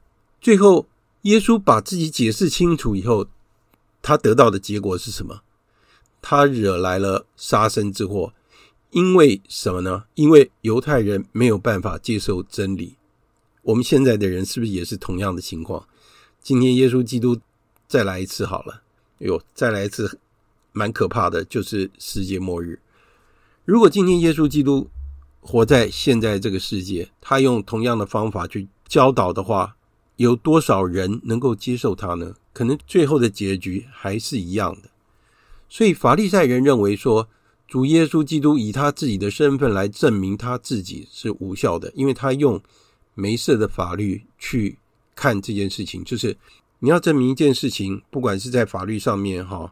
[0.40, 0.86] 最后，
[1.22, 3.26] 耶稣把自己解释清楚以后，
[4.00, 5.42] 他得到的结果是什么？
[6.22, 8.32] 他惹来了杀身之祸，
[8.92, 10.04] 因为什么呢？
[10.14, 12.96] 因为犹太人没有办法接受真理。
[13.62, 15.86] 我们现在的人是不是也是同样的情况？
[16.40, 17.38] 今天耶稣基督
[17.86, 18.82] 再来一次好了，
[19.18, 20.18] 哎呦，再来一次，
[20.72, 22.80] 蛮可怕的，就是世界末日。
[23.64, 24.88] 如果今天耶稣基督
[25.40, 29.76] 活在现在这个世界，他用同样的方法去教导的话，
[30.16, 32.34] 有多少人能够接受他呢？
[32.52, 34.90] 可能最后的结局还是一样的。
[35.72, 37.26] 所以法利赛人认为说，
[37.66, 42.60] 主耶稣基督以他自己的身份来证明他自己是无效的，因为他用。
[43.14, 44.78] 梅瑟的法律去
[45.14, 46.34] 看这件事情，就是
[46.78, 49.70] 你要证明一件事情，不管是在法律上面哈，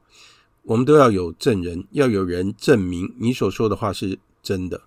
[0.64, 4.82] 我们都要有证人，要有人证明你所说的话是真的。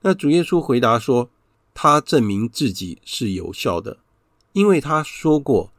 [0.00, 1.28] 那主耶稣回答说，
[1.74, 3.98] 他证明自己是有效的，
[4.54, 5.70] 因为他说过，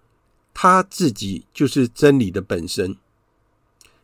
[0.54, 2.96] 他自己就是真理的本身。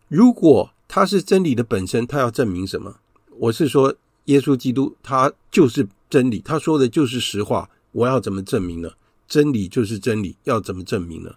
[0.07, 2.99] 如果他是真理的本身，他要证明什么？
[3.39, 3.93] 我是说，
[4.25, 7.69] 耶稣基督他就是真理，他说的就是实话。
[7.91, 8.91] 我要怎么证明呢？
[9.27, 11.35] 真理就是真理，要怎么证明呢？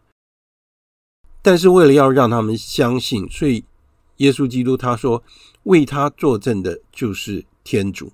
[1.42, 3.64] 但是为了要让他们相信，所以
[4.18, 5.22] 耶稣基督他说，
[5.64, 8.12] 为他作证的就是天主。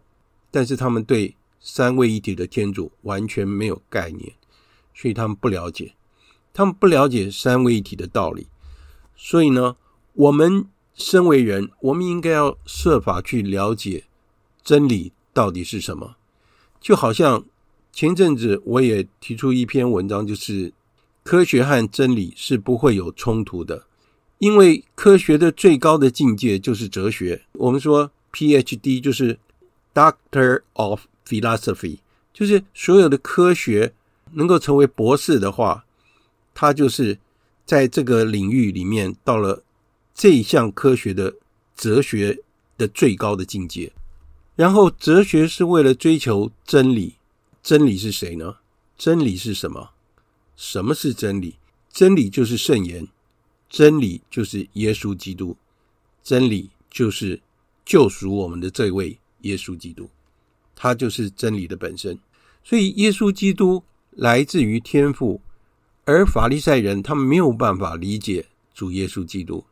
[0.50, 4.32] 但是他们对三位一体的天主完全没有概念，
[4.94, 5.94] 所以他们不了解，
[6.54, 8.46] 他们不了解三位一体的道理。
[9.16, 9.76] 所以呢，
[10.16, 14.04] 我们身为人，我们应该要设法去了解
[14.64, 16.16] 真理到底是什么，
[16.80, 17.44] 就好像。
[17.92, 20.70] 前阵子我也提出一篇文章，就是
[21.22, 23.86] 科学和真理是不会有冲突的，
[24.36, 27.46] 因为科学的最高的境界就是哲学。
[27.52, 29.38] 我们说 PhD 就是
[29.94, 32.00] Doctor of Philosophy，
[32.34, 33.94] 就是所有的科学
[34.32, 35.86] 能够成为博士的话，
[36.52, 37.18] 他就是
[37.64, 39.62] 在这个领域里面到了
[40.16, 41.34] 这一项科学的
[41.76, 42.40] 哲学
[42.78, 43.92] 的最高的境界。
[44.54, 47.16] 然后，哲学是为了追求真理。
[47.62, 48.56] 真理是谁呢？
[48.96, 49.90] 真理是什么？
[50.56, 51.56] 什么是真理？
[51.90, 53.06] 真理就是圣言，
[53.68, 55.54] 真理就是耶稣基督，
[56.22, 57.42] 真理就是
[57.84, 60.08] 救赎我们的这位耶稣基督，
[60.74, 62.18] 他就是真理的本身。
[62.64, 65.42] 所以，耶稣基督来自于天父，
[66.06, 69.62] 而法利赛人他们没有办法理解主耶稣基督。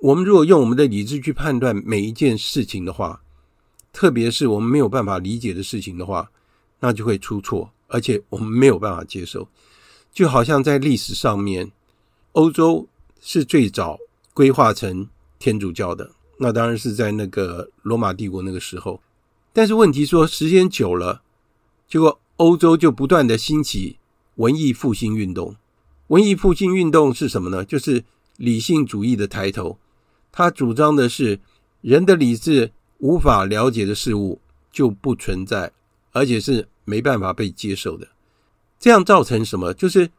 [0.00, 3.22] 我们如果用我们的理智去判断每一件事情的话，
[3.92, 6.30] 特别是我们没有办法理解的事情的话，
[6.80, 9.48] 那就会出错，而且我们没有办法接受。
[10.12, 11.72] 就好像在历史上面，
[12.32, 12.86] 欧洲
[13.20, 13.98] 是最早
[14.34, 19.00] 规划成天主教的，那当然是在那个罗马帝国那个时候。
[19.54, 21.22] 但是问题说，时间久了，
[21.88, 23.96] 结果欧洲就不断的兴起
[24.34, 25.56] 文艺复兴运动。
[26.08, 27.64] 文艺复兴运动是什么呢？
[27.64, 28.04] 就是
[28.36, 29.78] 理性主义的抬头。
[30.36, 31.40] 他主张的是
[31.80, 32.70] 人的理智。
[32.98, 34.40] 无法了解的事物
[34.72, 35.70] 就不存在，
[36.12, 38.08] 而且是没办法被接受的。
[38.80, 39.74] 这样造成什么？
[39.74, 40.10] 就是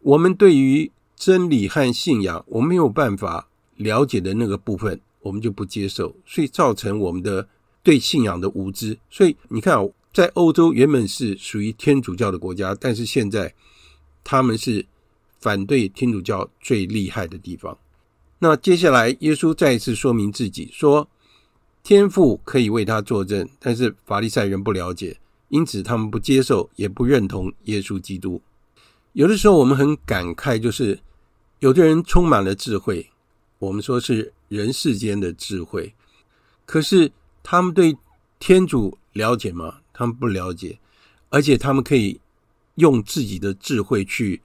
[0.00, 3.46] 我们对于真理和信仰，我们没有办法
[3.76, 7.46] 了解的那个部分，我们就不接受，所以造成我们的
[7.82, 8.98] 对信仰的无知。
[9.10, 9.76] 所以你看，
[10.10, 13.54] 在欧洲原本是属于天主教的国家，但是现在
[14.24, 14.86] 他们是
[15.40, 17.76] 反对天主教最厉害的地方。
[18.44, 21.08] 那接下来，耶稣再一次说明自己说。
[21.82, 25.18] 天父可以为他作证，但是法利赛人不了解，
[25.48, 28.42] 因此他们不接受，也不认同耶稣基督。
[29.14, 31.00] 有的时候我们很感慨，就是
[31.60, 33.10] 有的人充满了智慧，
[33.58, 35.94] 我们说是人世间的智慧，
[36.66, 37.10] 可是
[37.42, 37.96] 他们对
[38.38, 39.76] 天主了解吗？
[39.94, 40.78] 他们不了解，
[41.30, 42.20] 而且他们可以
[42.74, 44.42] 用自己的智慧去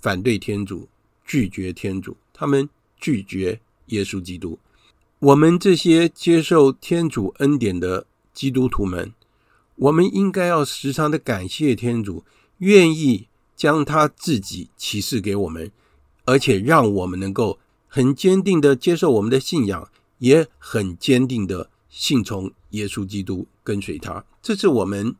[0.00, 0.88] 反对天主，
[1.26, 2.66] 拒绝天主，他们
[3.02, 4.58] 拒绝耶稣基督。
[5.18, 9.12] 我们这些接受天主恩典的基督徒们，
[9.76, 12.24] 我们应该要时常的感谢天主，
[12.58, 13.26] 愿意
[13.56, 15.70] 将他自己启示给我们，
[16.24, 19.88] 而且让我们能够很坚定的接受我们的信仰，
[20.18, 24.24] 也很坚定的信从耶稣基督，跟随他。
[24.40, 25.14] 这是我们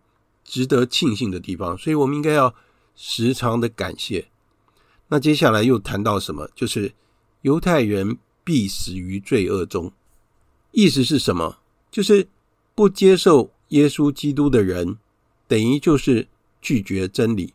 [0.44, 2.54] 值得庆幸的地方，所以我们应该要
[2.96, 4.28] 时常的感谢。
[5.08, 6.48] 那接下来又谈到什么？
[6.56, 6.92] 就是
[7.42, 8.18] 犹太人。
[8.44, 9.92] 必死于罪恶中，
[10.72, 11.58] 意思是什么？
[11.92, 12.26] 就是
[12.74, 14.98] 不接受耶稣基督的人，
[15.46, 16.26] 等于就是
[16.60, 17.54] 拒绝真理。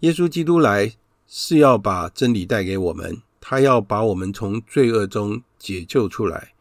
[0.00, 0.92] 耶稣基督来
[1.26, 6.52] 是要把真理带给我们，他要把我们从罪恶中解救出来。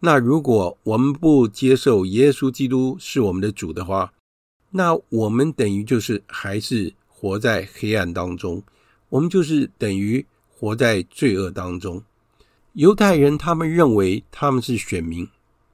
[0.00, 4.12] 那如果我们不接受耶稣基督是我们的主的话，
[4.72, 8.62] 那我们等于就是还是活在黑暗当中，
[9.08, 12.02] 我们就是等于活在罪恶当中。
[12.74, 15.28] 犹太人他们认为他们是选民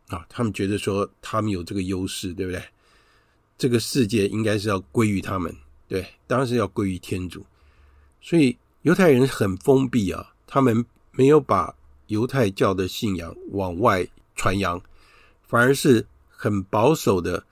[0.09, 2.63] 啊，他们觉得说他们有这个优势，对不对？
[3.57, 5.55] 这个世界应该是要归于他们，
[5.89, 7.45] 对，当然是要归于天主。
[8.21, 11.75] 所以犹太人很封闭啊，他们没有把
[12.09, 14.79] 犹太教的信仰往外传扬，
[15.49, 17.47] 反而是很保守的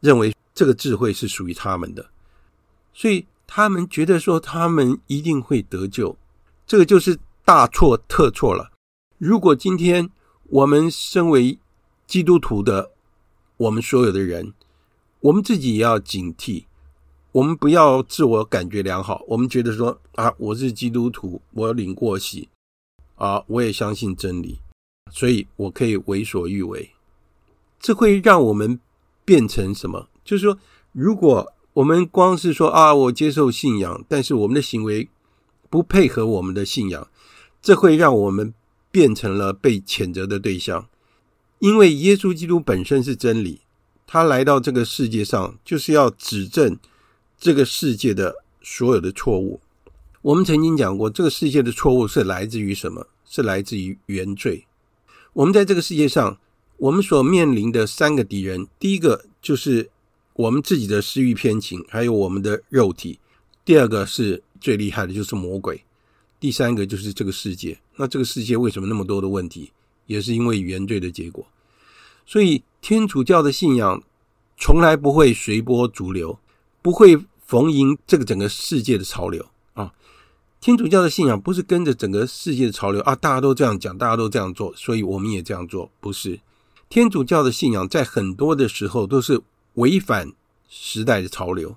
[0.00, 2.10] 认为这个智慧是属于他们的，
[2.92, 6.14] 所以他们觉得说他们一定会得救，
[6.66, 8.71] 这个就是大错特错了。
[9.24, 10.10] 如果今天
[10.48, 11.56] 我们身为
[12.08, 12.90] 基督徒的，
[13.56, 14.52] 我们所有的人，
[15.20, 16.64] 我们自己也要警惕，
[17.30, 19.22] 我们不要自我感觉良好。
[19.28, 22.48] 我们觉得说啊，我是基督徒，我领过洗
[23.14, 24.58] 啊，我也相信真理，
[25.12, 26.90] 所以我可以为所欲为。
[27.78, 28.80] 这会让我们
[29.24, 30.08] 变成什么？
[30.24, 30.58] 就是说，
[30.90, 35.08] 如果我们光是说啊，我接受信仰，但是我们的行为
[35.70, 37.06] 不配合我们的信仰，
[37.62, 38.52] 这会让我们。
[38.92, 40.88] 变成了被谴责的对象，
[41.58, 43.62] 因为耶稣基督本身是真理，
[44.06, 46.78] 他来到这个世界上就是要指正
[47.36, 49.60] 这个世界的所有的错误。
[50.20, 53.08] 我们曾经讲过，这个世界的错误是来自于什么？
[53.24, 54.66] 是来自于原罪。
[55.32, 56.38] 我们在这个世界上，
[56.76, 59.90] 我们所面临的三个敌人，第一个就是
[60.34, 63.18] 我们自己的私欲偏情，还有我们的肉体；
[63.64, 65.82] 第二个是最厉害的，就是魔鬼。
[66.38, 69.70] 第三个就是这个世界，那这个世界为什么那么多的问题，
[70.06, 71.46] 也是因为原罪的结果。
[72.24, 74.02] 所以天主教的信仰
[74.56, 76.38] 从来不会随波逐流，
[76.80, 79.92] 不会逢迎这个整个世界的潮流啊。
[80.60, 86.40] 天主教的信仰不是跟着整个世界的潮流啊，大家都这样讲，大家都这样做，所以我们也这样做，不是。
[86.88, 89.40] 天主教的信仰在很多的时候都是
[89.74, 90.32] 违反
[90.68, 91.76] 时代的潮流，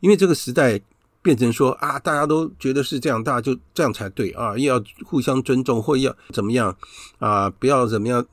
[0.00, 0.80] 因为这个时代。
[1.26, 6.78] 变成说啊，大家都觉得是这样，大家就这样才对啊，又要互相尊重或要怎么样
[7.18, 8.24] 啊，不要怎么样，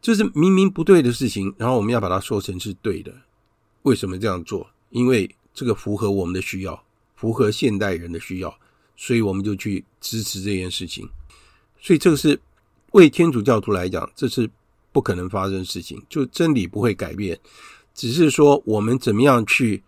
[0.00, 3.14] 就是明明不对的事情，然后我们要把它说成是对的。
[3.82, 4.68] 为什么这样做？
[4.90, 6.82] 因为这个符合我们的需要，
[7.14, 8.52] 符合现代人的需要，
[8.96, 11.08] 所以我们就去支持这件事情。
[11.80, 12.40] 所以这个是
[12.90, 14.50] 为天主教徒来讲，这是
[14.90, 16.02] 不可能发生事情。
[16.08, 17.38] 就真理不会改变，
[17.94, 19.80] 只是说我们怎么样去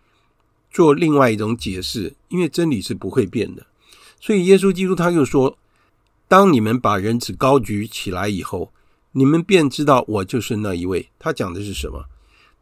[0.75, 3.65] 做另外一种解释，因为真理是不会变的。
[4.19, 5.57] 所以耶稣基督他又说
[6.27, 8.73] ：“当你们把人子高举起来以后，
[9.13, 12.03] 你们便知道我就是那一位。”他讲的是什么？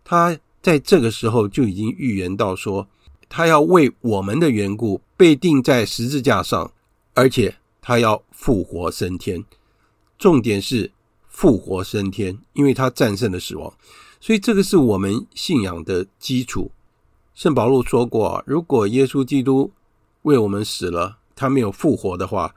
[0.04, 2.88] 他在这个时候就已经预言到说，
[3.28, 6.72] 他要为我们的缘故被钉在十字架上，
[7.16, 7.56] 而且。
[7.86, 9.44] 他要复活升天，
[10.18, 10.90] 重点是
[11.28, 13.74] 复活升天，因为他战胜了死亡，
[14.22, 16.72] 所以这个是我们信仰的基础。
[17.34, 19.72] 圣保禄说过，如果耶稣基督
[20.22, 22.54] 为我们死了，他没有复活的话，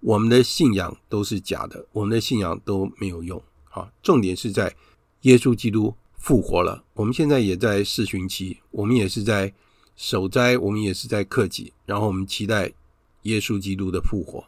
[0.00, 3.42] 我们的信仰都是假的，我们的信仰都没有用。
[3.64, 4.74] 好，重点是在
[5.22, 6.82] 耶稣基督复活了。
[6.94, 9.52] 我们现在也在四旬期，我们也是在
[9.96, 12.72] 守斋，我们也是在克己，然后我们期待
[13.22, 14.44] 耶稣基督的复活。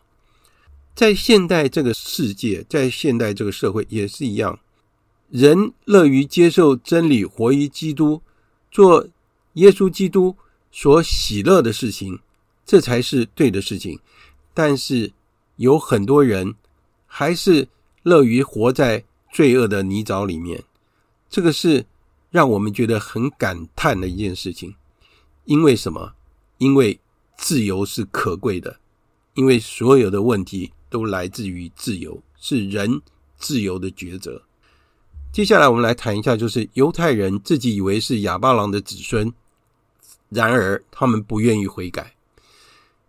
[0.95, 4.59] 在现代这个世界，在现代这个社会也是一样，
[5.29, 8.23] 人乐于接受真理，活于基督，
[8.71, 9.07] 做
[9.59, 10.35] 耶稣基督
[10.73, 12.19] 所喜乐的事情，
[12.67, 13.99] 这才是对的事情。
[14.55, 15.13] 但是
[15.57, 16.55] 有很多人
[17.07, 17.69] 还是
[18.03, 20.65] 乐于活在罪恶的泥沼里面，
[21.31, 21.85] 这个是
[22.31, 24.75] 让我们觉得很感叹的一件事情。
[25.45, 26.15] 因为什么？
[26.59, 26.99] 因为
[27.37, 28.81] 自由是可贵的，
[29.35, 30.73] 因为所有的问题。
[30.91, 33.03] 都来自于自由，是人
[33.37, 34.41] 自由的抉择。
[35.31, 39.31] 接下来我们来谈一下，就是犹太人自己以为是亚巴郎的子孙，
[40.29, 42.14] 然而他们不愿意悔改。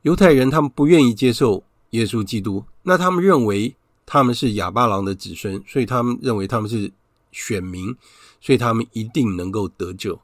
[0.03, 6.91] 犹太人他们不愿意接受耶稣基督，那他们认为他们是哑巴郎的子孙，所以他们认为他们是
[7.31, 7.95] 选民，
[8.39, 10.19] 所以他们一定能够得救。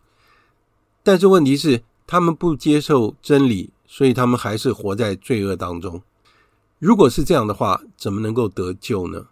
[1.04, 6.02] 但是问题是，他们不接受真理，所以他们还是活在罪恶当中。
[6.80, 9.28] 如果是这样的话，怎么能够得救呢？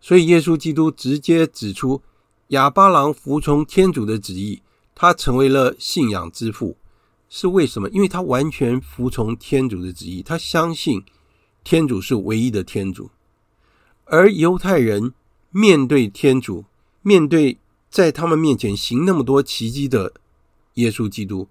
[0.00, 2.02] 所以耶稣基督直接指出，
[2.48, 4.62] 哑巴郎服从天主的旨意，
[4.94, 6.76] 他成为了信仰之父，
[7.34, 7.88] 是为什么？
[7.88, 11.02] 因为他完全服从天主的旨意，他相信
[11.64, 13.10] 天主是唯一的天主。
[14.04, 15.14] 而犹太人
[15.48, 16.66] 面对天主，
[17.00, 17.56] 面对
[17.88, 20.12] 在他们面前行那么多奇迹的
[20.74, 21.48] 耶稣基督，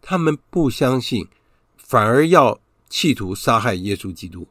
[0.00, 1.26] 他们不相信，
[1.76, 4.46] 反而要企图杀害耶稣基督。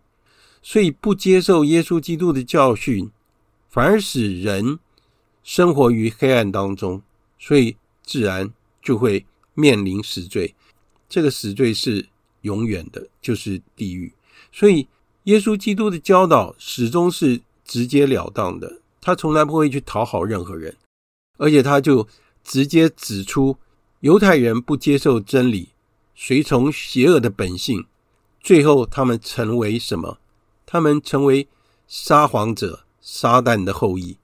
[0.62, 3.10] 所以不接受耶稣基督的教训，
[3.70, 4.78] 反而使人
[5.42, 7.02] 生活于黑暗当中，
[7.40, 8.52] 所以自然
[8.82, 10.54] 就会面临死罪。
[11.08, 12.08] 这个死罪是
[12.42, 14.14] 永远的，就是地狱。
[14.52, 14.88] 所以
[15.24, 20.76] 耶稣基督的教导始终是直截了当的，他从来不会去讨好任何人，
[21.38, 22.08] 而且他就
[22.44, 23.58] 直接指出
[24.02, 25.70] 犹太人不接受真理，
[26.16, 27.86] 随从邪恶的本性，
[28.40, 30.20] 最后他们成为什么？
[30.66, 31.48] 他们成为
[31.88, 34.18] 撒谎者、撒旦的后裔。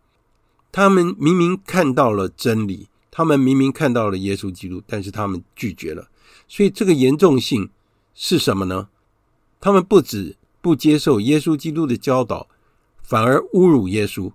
[0.72, 6.08] 他们明明看到了真理，他们明明看到了耶稣基督，但是他们拒绝了。
[6.52, 7.70] 所以这个严重性
[8.14, 8.90] 是什么呢？
[9.62, 12.50] 他们不止不接受耶稣基督的教导，
[13.02, 14.34] 反而侮辱耶稣。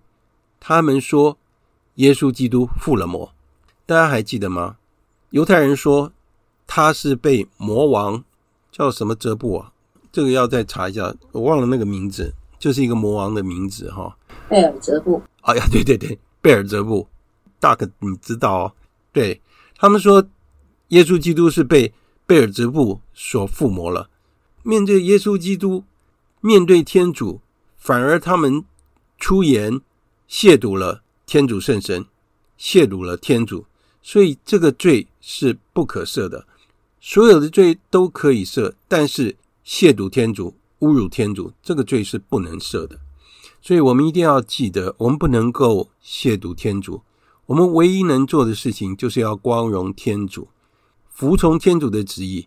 [0.58, 1.36] 他们说
[1.96, 3.34] 耶稣基督附了魔。
[3.84, 4.78] 大家还记得吗？
[5.28, 6.10] 犹太人说
[6.66, 8.24] 他是被魔王
[8.72, 9.74] 叫什么泽布啊？
[10.10, 14.16] 这个要再查一下，我忘了那个名字，就是一个魔王的名字哈。
[14.48, 15.22] 贝尔泽布。
[15.42, 17.06] 哎呀，对对对，贝尔泽布，
[17.60, 18.72] 大可你知道哦。
[19.12, 19.42] 对，
[19.76, 20.26] 他们说，
[20.88, 21.92] 耶稣基督是被
[22.26, 24.10] 贝尔泽布所附魔了。
[24.62, 25.84] 面对耶稣基督，
[26.40, 27.40] 面对天主，
[27.76, 28.64] 反而他们
[29.16, 29.80] 出言
[30.28, 32.04] 亵渎了天主圣神，
[32.58, 33.66] 亵渎了天主，
[34.02, 36.46] 所以这个罪是不可赦的。
[37.00, 39.36] 所有的罪都可以赦，但是。
[39.68, 43.00] 亵渎天主、侮辱天主，这个罪是不能赦的。
[43.60, 47.02] 所以我们一定要记得，我们不能够亵渎天主。
[47.46, 50.46] 我们唯一能做的事情，就是要光荣天主，
[51.16, 52.46] 服从天主的旨意。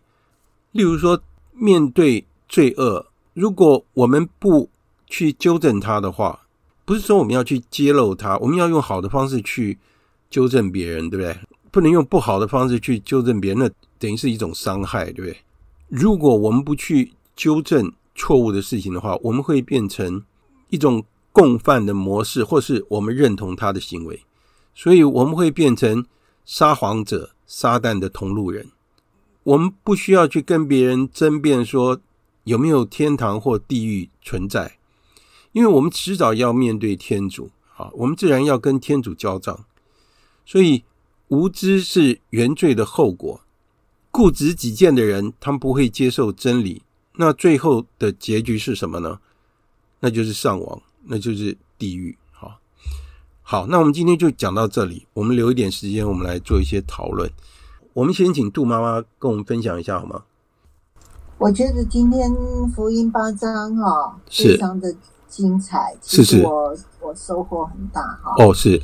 [0.70, 1.20] 例如说，
[1.52, 3.04] 面对罪恶，
[3.34, 4.70] 如果我们不
[5.08, 6.46] 去纠正它的话，
[6.84, 9.76] 不是说我们要去揭露它，我们要用好的方式去
[10.30, 11.36] 纠正别人，对不对？
[11.72, 13.68] 不能用不好的方式去纠正别人，那
[13.98, 15.36] 等于是一种伤害，对不对？
[15.88, 20.22] 如果我们不去纠正错误的事情的话，我们会变成
[20.68, 24.22] 一种共犯的模式，或是我们认同他的行为，
[24.76, 26.06] 所以我们会变成
[26.46, 28.70] 撒谎者、撒旦的同路人。
[29.42, 32.00] 我们不需要去跟别人争辩说
[32.44, 34.78] 有没有天堂或地狱存在，
[35.50, 39.64] 因为我们迟早要面对天主啊，我们自然要跟天主交账。
[40.46, 40.84] 所以
[41.26, 43.40] 无知是原罪的后果，
[44.12, 46.82] 固执己见的人，他们不会接受真理，
[47.14, 49.18] 那最后的结局是什么呢？
[49.98, 52.16] 那就是上亡，那就是地狱。
[53.50, 57.28] 好，那我们今天就讲到这里，我们留一点时间，我们来做一些讨论。
[57.94, 60.22] 我们先请杜妈妈跟我们分享一下好吗？
[61.36, 62.32] 我觉得今天
[62.72, 64.94] 福音八章哈、哦，非常的
[65.26, 68.32] 精彩，是是，我我收获很大哈。
[68.38, 68.80] 哦，是。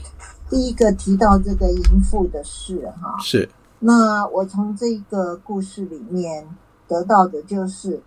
[0.50, 3.48] 第一个提到这个淫妇的事哈，是。
[3.78, 6.44] 那我从这个故事里面
[6.88, 8.02] 得到的就是，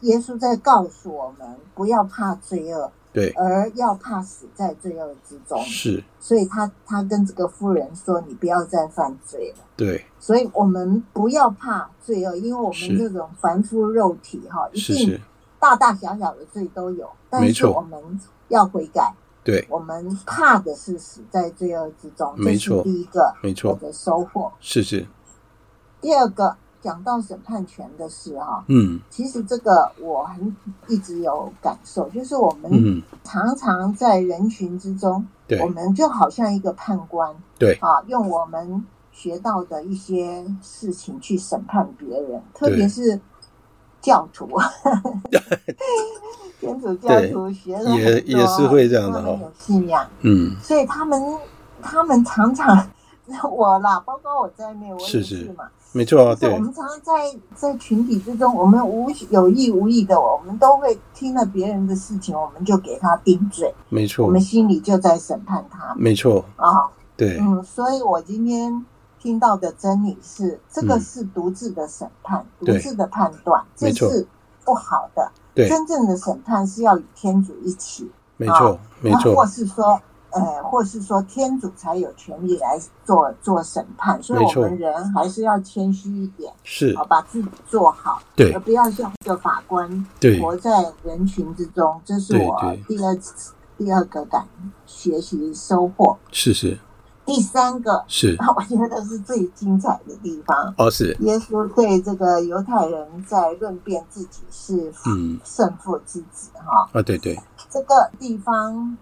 [0.00, 2.90] 耶稣在告诉我们不要怕罪恶。
[3.12, 15.20] 对，而要怕死在罪恶之中，是，所以他他跟这个妇人说：“你不要再犯罪了。”对，所以我们不要怕罪恶，因为我们这种凡夫肉体哈，一定
[15.60, 19.14] 大大小小的罪都有，但是我们要悔改。
[19.44, 24.50] 对，我们怕的是死在罪恶之中，没错，第一个，没错，我的收获。
[24.58, 25.06] 是是，
[26.00, 26.56] 第二个。
[26.82, 30.56] 讲到审判权的事哈，嗯，其实这个我很
[30.88, 37.74] 一直有感受，就是我们常常在人群之中，对，我们就好像一个判官，对。
[37.74, 43.20] 啊，用我们学到的一些事情去审判别人，特别是
[44.00, 44.48] 教徒，
[46.58, 51.38] 天主教徒学了也也是会这样的，有信仰，嗯，所以他们
[51.80, 52.90] 他们常常
[53.50, 55.64] 我啦，包括我在内，我也是嘛。
[55.94, 56.50] 没错啊，对。
[56.50, 57.12] 我们常常在
[57.54, 63.74] 在群体之中，我们无有意无意的，我们都会听了别人的事情，我们就给他定罪。
[63.90, 65.94] 没错，我们心里就在审判他。
[65.96, 68.84] 没错啊，对，嗯，所以我今天
[69.20, 74.26] 听到的真理是，这个是独自的审判，独自的判断，这是
[74.64, 75.30] 不好的。
[75.54, 78.10] 对，真正的审判是要与天主一起。
[78.38, 80.00] 没错，没错，或是说。
[80.32, 86.96] 呃，或是说天主才有权利来做做审判，所以我们人还是要谦虚一点，是。
[86.96, 94.46] 好，把自己做好，对，而不要像一个法官，对，活在人群之中，这是我第二次第二个感
[94.86, 96.78] 学习收获，是是。
[97.24, 101.16] 第三个是， 我觉得是最精彩的地方哦，是。
[101.20, 105.38] 耶稣对这个犹太人在论辩自己是嗯。
[105.44, 107.38] 胜负之子哈啊，对对，
[107.70, 108.96] 这个地方。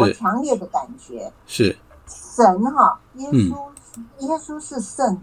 [0.00, 1.32] 我强烈的感觉。
[1.46, 1.76] 是。
[2.06, 5.20] 神哈，耶稣，嗯、耶稣是圣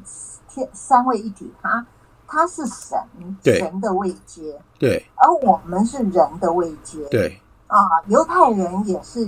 [0.49, 1.86] 天三位一体，他
[2.26, 2.99] 他是神，
[3.43, 7.39] 神的位阶，对，而我们是人的位阶，对。
[7.68, 9.24] 啊，犹太人也是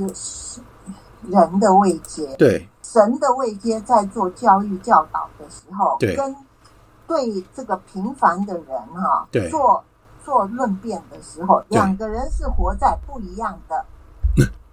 [1.28, 6.36] 人的位阶，对，神的位阶在做教育教导的时候，对，跟
[7.08, 9.84] 对这个平凡的人哈，对，做
[10.26, 13.86] 做论辩的时候，两个人是活在不一样的。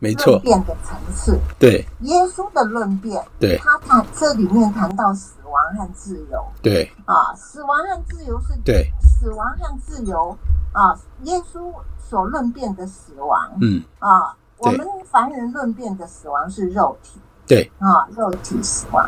[0.01, 1.87] 没错，论辩的层次，对。
[2.01, 6.91] 耶稣的论辩，对，他谈这里面谈到死亡和自由，对。
[7.05, 10.35] 啊，死亡和自由是对，死亡和自由
[10.73, 13.85] 啊，耶稣所论辩的死亡，嗯。
[13.99, 17.71] 啊，我们凡人论辩的死亡是肉体，对。
[17.79, 19.07] 啊，肉体死亡，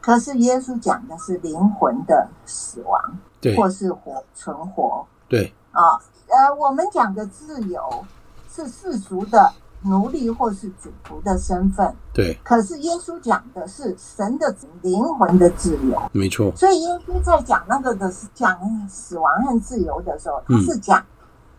[0.00, 2.98] 可是耶稣讲的是灵魂的死亡，
[3.38, 5.52] 对，或是活存活，对。
[5.72, 8.02] 啊，呃，我们讲的自由
[8.50, 9.52] 是世俗的。
[9.84, 12.38] 奴隶或是主仆的身份，对。
[12.42, 16.52] 可是耶稣讲的是神的灵魂的自由，没错。
[16.56, 18.58] 所以耶稣在讲那个的是讲
[18.88, 21.06] 死亡和自由的时候，他是讲、嗯、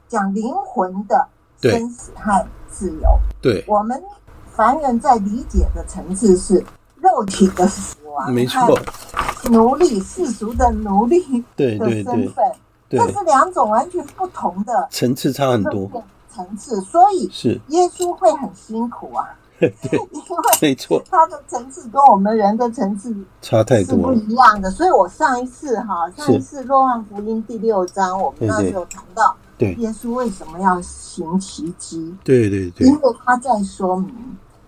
[0.08, 1.28] 讲灵魂的
[1.62, 3.08] 生死和自由。
[3.42, 3.64] 对。
[3.68, 4.02] 我们
[4.52, 6.64] 凡人在理解的层次是
[7.02, 8.80] 肉体的死亡，没错。
[9.52, 12.36] 奴隶世俗的奴隶的身份，
[12.88, 15.90] 对，这是两种完全不同的层次，差很多。
[16.34, 17.60] 层次，所以是。
[17.68, 19.24] 耶稣会很辛苦啊，
[19.60, 19.70] 对，
[20.12, 20.26] 因为
[20.62, 24.70] 没错，他的层次跟我们人的层次差太多，是不一样的。
[24.72, 29.74] 所以我上一次哈，上一次《若望福音》第六章，我们那时候谈到，对。
[29.76, 32.16] 耶稣为什么要行奇迹？
[32.24, 34.14] 对对对，因为他在说明，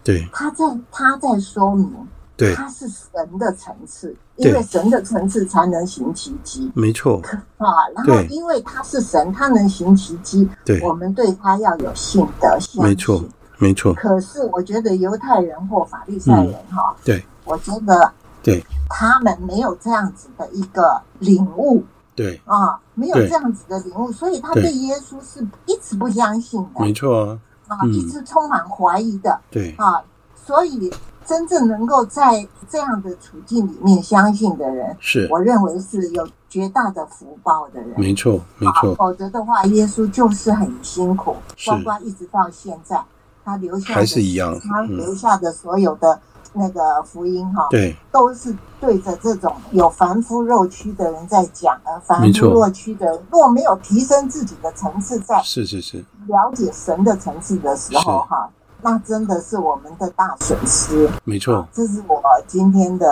[0.04, 2.08] 对，他在他在说明。
[2.38, 6.70] 对，它是神的层次，因为神的层次才能行奇迹。
[6.76, 7.22] 没错
[7.58, 10.46] 啊，然后因为他是神，他能行奇迹。
[10.66, 13.24] 对，我们对他要有信德，没错，
[13.58, 13.94] 没错。
[13.94, 18.12] 可是我觉得犹太人或法利赛人哈，对，我觉得
[18.44, 21.82] 对，他们没有这样子的一个领悟。
[22.16, 26.82] 对啊，没有这样子的领悟，所以他对耶稣是一直不相信的。
[26.82, 29.40] 没错啊，啊，一直充满怀疑的。
[29.50, 30.04] 对啊，
[30.46, 30.92] 所以。
[31.26, 37.94] 真正能够在这样的处境里面相信的人，是我认为是有绝大的福报的人。
[37.98, 38.94] 没错，没错。
[38.96, 43.04] 否则的话，耶稣就是很辛苦，是包括一直到现在，
[43.44, 46.20] 他留下的还是一样，他留下的所有的
[46.54, 58.50] 那个福音哈，对，都是对着这种有凡夫肉躯的人在讲，而凡夫肉躯的人若没有提升自己的层次，在是是是了解神的层次的时候哈。
[58.86, 63.08] 那真的是我们的大损失，没错，这是我今天的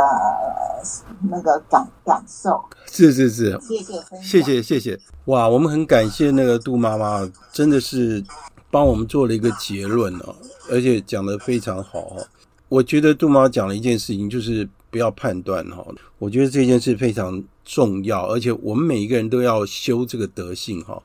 [1.32, 2.64] 那个感感受。
[2.86, 5.00] 是是是，谢谢谢谢谢谢。
[5.26, 8.24] 哇，我们很感谢那个杜妈妈，真的是
[8.70, 10.36] 帮我们做了一个结论哦，
[10.70, 12.28] 而且讲得非常好哦。
[12.70, 15.84] 我觉得杜妈妈讲了一件事情，就是不要判断哈。
[16.20, 21.02] 我觉得这件事非常重要，而且我们每一个人都要修这个德性哈。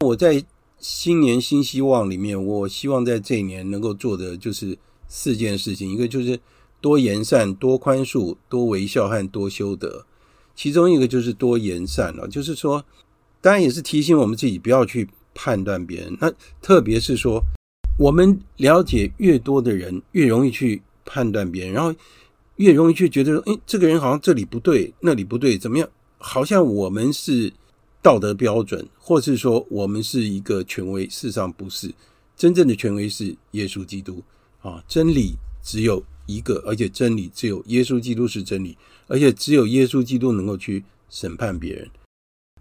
[0.00, 0.44] 我在。
[0.80, 6.40] 新年新希望里面，我希望在这一年能够做的就是四件事情，一个就是
[6.80, 10.06] 多言善、多宽恕、多微笑和多修德。
[10.56, 12.82] 其中一个就是多言善了，就是说，
[13.42, 16.16] 当然也是提醒我们自己不要去判断别人。
[16.18, 17.42] 那特别是说，
[17.98, 21.94] 我们了解越多的人，越容易去判断别人，然后
[22.56, 25.86] 越容易去觉得说，诶，这个人好像这里不对，那里不对，怎么样？
[26.16, 27.52] 好像我们是。
[28.02, 31.92] 道德标准，或是说我们是一个权威，事实上不是。
[32.36, 34.22] 真正的权威是耶稣基督
[34.62, 38.78] 啊，真理只有一个，而且真理只有耶稣基督是真理，
[39.08, 41.86] 而且只有耶稣基督能够去审判别人。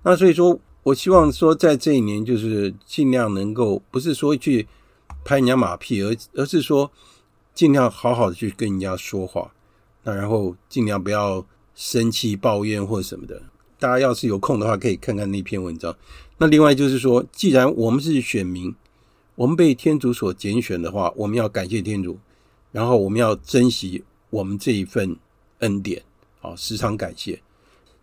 [0.03, 4.67] 那所以说我希望说，在这一年就是尽量能够，不是说去
[5.23, 6.91] 拍人家马屁，而而是说
[7.53, 9.53] 尽量好好的去跟人家说话，
[10.03, 13.41] 那然后尽量不要生气、抱怨或什么的。
[13.79, 15.95] 大家要是有空的话，可以看看那篇文章。
[16.37, 18.75] 那另外就是说，既然我们是选民，
[19.35, 22.19] 我们被天主所拣选的话，我们要感谢天主，
[22.71, 25.15] 然后我们要珍惜我们这一份
[25.59, 26.03] 恩典，
[26.41, 27.41] 啊，时常感谢。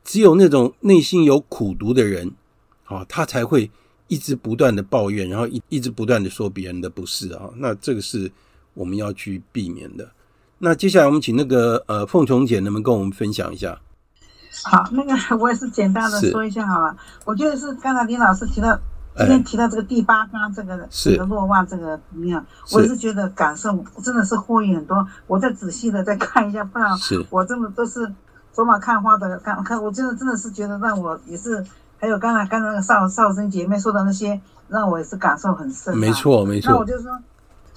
[0.02, 2.32] 只有那种内心有苦毒的人，
[2.84, 3.70] 啊，他才会
[4.08, 7.50] 一直不断的抱怨，然后一一直不断的说别人的不是啊。
[7.56, 8.30] 那这个是
[8.72, 10.10] 我们要去避免的。
[10.58, 13.78] 那接下来我们请那个呃凤琼姐能不能跟我们分享一下？
[14.64, 16.96] 好，那个 我也是简单的说一下好了。
[17.24, 18.78] 我觉得是刚才林老师提到，
[19.16, 22.44] 今天提到这个第八章这个这个落望这个怎么样？
[22.72, 23.70] 我也是觉得感受
[24.02, 25.06] 真的是获益很多。
[25.26, 26.90] 我再仔细的再看一下，不然
[27.30, 28.10] 我真的都是
[28.52, 29.82] 走马看花的看看。
[29.82, 31.64] 我真的真的是觉得让我也是，
[31.98, 35.96] 还有刚才刚才那个少少生姐妹说的那些，让我也是感受很深啊。
[35.96, 36.72] 没错没错。
[36.72, 37.10] 那我就说，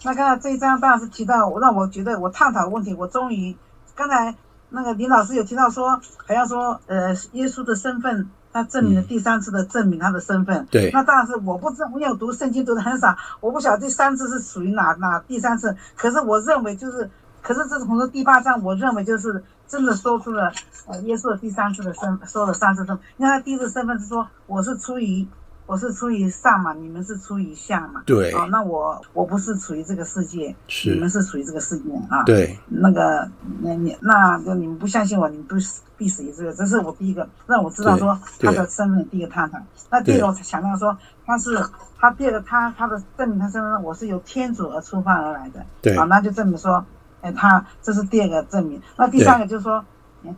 [0.04, 3.56] 那刚才这一章当然是提到，让我觉得我探讨问题，我终于
[3.96, 4.34] 刚才。
[4.70, 10.68] 那个林老师有提到说，还要说，呃，耶稣的身份，他证明了第三次的证明他的身份。
[10.70, 10.92] 对。
[10.92, 15.76] 那当然是我不知道，我有读圣经读的很少，我不晓得第三次是属于哪哪第三次。
[15.96, 17.10] 可是我认为就是，
[17.42, 20.52] 可是这是从这第八章，我认为就是真的说出了，
[20.88, 23.00] 呃，耶稣的第三次的身，说了三次身份。
[23.18, 25.28] 因为他第一次身份是说，我是出于。
[25.70, 28.02] 我是出于上嘛，你们是出于下嘛？
[28.04, 28.32] 对。
[28.32, 32.24] 哦，那我我不是处于这个世界，是你们是处于这个世界啊。
[32.24, 32.58] 对。
[32.68, 33.30] 那个，
[33.62, 36.52] 那你那就你们不相信我，你们不死必死于这个。
[36.56, 39.60] 这是我第一个让我知道说他的身份第一个探讨。
[39.92, 41.64] 那第二个我才想到说他是
[42.00, 45.64] 他第二个他他的证明他身份，我是由天主而出发而来的。
[45.84, 45.96] 对。
[45.96, 46.84] 啊，那就证明说，
[47.22, 48.82] 哎，他这是第二个证明。
[48.98, 49.86] 那第三个就是说，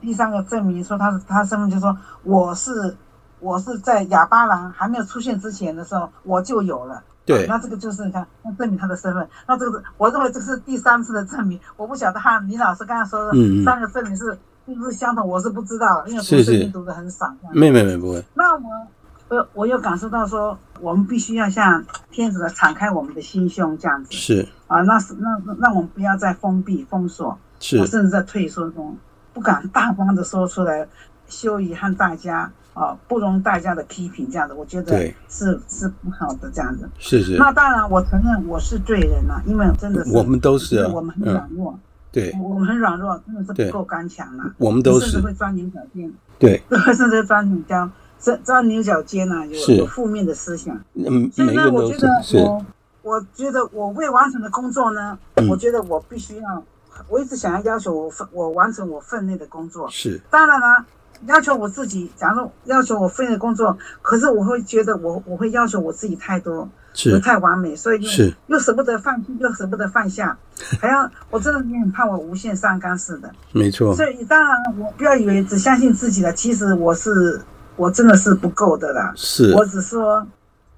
[0.02, 2.94] 第三个证明说他是他身份就是说我是。
[3.42, 7.04] 我是在哑巴郎还没有出现之前的时候，我就有了。
[7.26, 9.28] 对，那这个就是你看，那证明他的身份。
[9.48, 11.60] 那这个是我认为这是第三次的证明。
[11.78, 13.32] 我不晓得哈，李老师刚才说的
[13.64, 17.32] 三个证明是是不是相同，我是不知道，因为读圣经读的很少。
[17.54, 18.24] 没没没不会。
[18.34, 18.88] 那我
[19.30, 24.12] 我我有感受到说，我们必须要向天主的敞开我们的心胸，这样子。
[24.12, 28.98] 是啊，那是那那我们不要再封闭封锁，是，甚至在退缩中
[29.32, 30.88] 不敢大方的说出来，
[31.28, 32.52] 羞于和大家。
[32.74, 34.98] 哦，不容大家的批评，这样子，我觉得
[35.28, 36.90] 是是不好的，这样子。
[36.98, 37.36] 是是。
[37.38, 41.78] 那当然，我承认我是罪人了，因为真的是我们都是，我们很软弱。
[42.14, 44.54] 对，我们很软弱，真的是不够刚强了。
[44.58, 45.08] 我们都是。
[45.12, 46.10] 甚至会钻牛角尖。
[46.40, 46.64] 对。
[46.96, 50.74] 甚至钻牛角钻钻牛角尖呢，有有负面的思想。
[50.94, 52.08] 嗯，所以呢，我觉得
[52.40, 52.66] 我
[53.02, 55.18] 我觉得我未完成的工作呢，
[55.50, 56.64] 我觉得我必须要，
[57.10, 59.90] 我一直想要要求我分我完成我分内的工作。
[59.90, 60.22] 是。
[60.30, 60.86] 当然了。
[61.28, 70.38] 要求我自己，假如要求我分内的工作，可是我会觉得我我会要求我自己太多，是太完美，所以是又舍不得放弃，又舍不得放下，
[70.80, 73.32] 还要我真的也很怕我无限上纲似的。
[73.52, 73.96] 没错。
[73.96, 77.42] 所以当然我不要以为只相信自己了，其实我是
[77.76, 79.14] 我真的是不够的啦。
[79.16, 79.54] 是。
[79.54, 80.26] 我只说，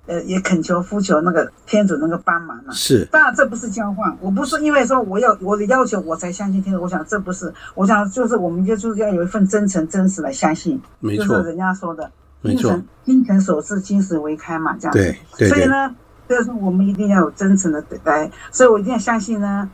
[0.05, 2.73] 呃，也恳求呼求那个天主能够帮忙嘛。
[2.73, 14.99] 是，当然这不是交换，我不是因为说我要我的要求我才相信天主，我想这不是，我想就是我们就是要有一份真诚真实来相信，没错，就是人家说的，没错，精诚所至，金石为开嘛，这样子。
[14.99, 15.49] 对，对，对。
[15.49, 15.95] 所以呢，
[16.27, 19.69] 就是我们一定要有真诚的来，所以我一定要相信呢，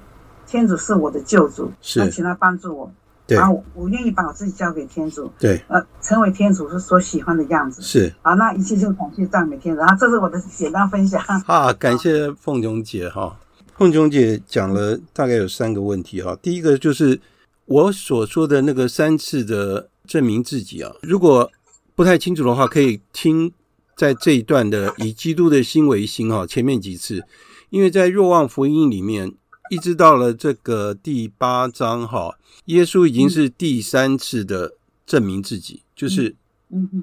[0.45, 2.91] 天主是我的救主，是，请他帮助我。
[3.35, 8.13] 然后我愿意把我自己交给天主，对，呃，成为天主是所喜欢的样子，是。
[8.21, 9.79] 好，那一切就感谢赞美天主。
[9.81, 11.21] 然后这是我的简单分享。
[11.45, 13.37] 啊，感谢凤琼姐哈。
[13.77, 16.37] 凤琼姐讲了大概有三个问题哈。
[16.41, 17.19] 第一个就是
[17.65, 21.51] 我所说的那个三次的证明自己啊，如果
[21.95, 23.51] 不太清楚的话，可以听
[23.95, 27.23] 在这一段的以基督的心为心哈，前面几次，
[27.69, 29.33] 因为在若望福音里面。
[29.69, 34.73] 一直到了这个第八章哈，耶稣已经是第三次的
[35.05, 36.35] 证明自己，就是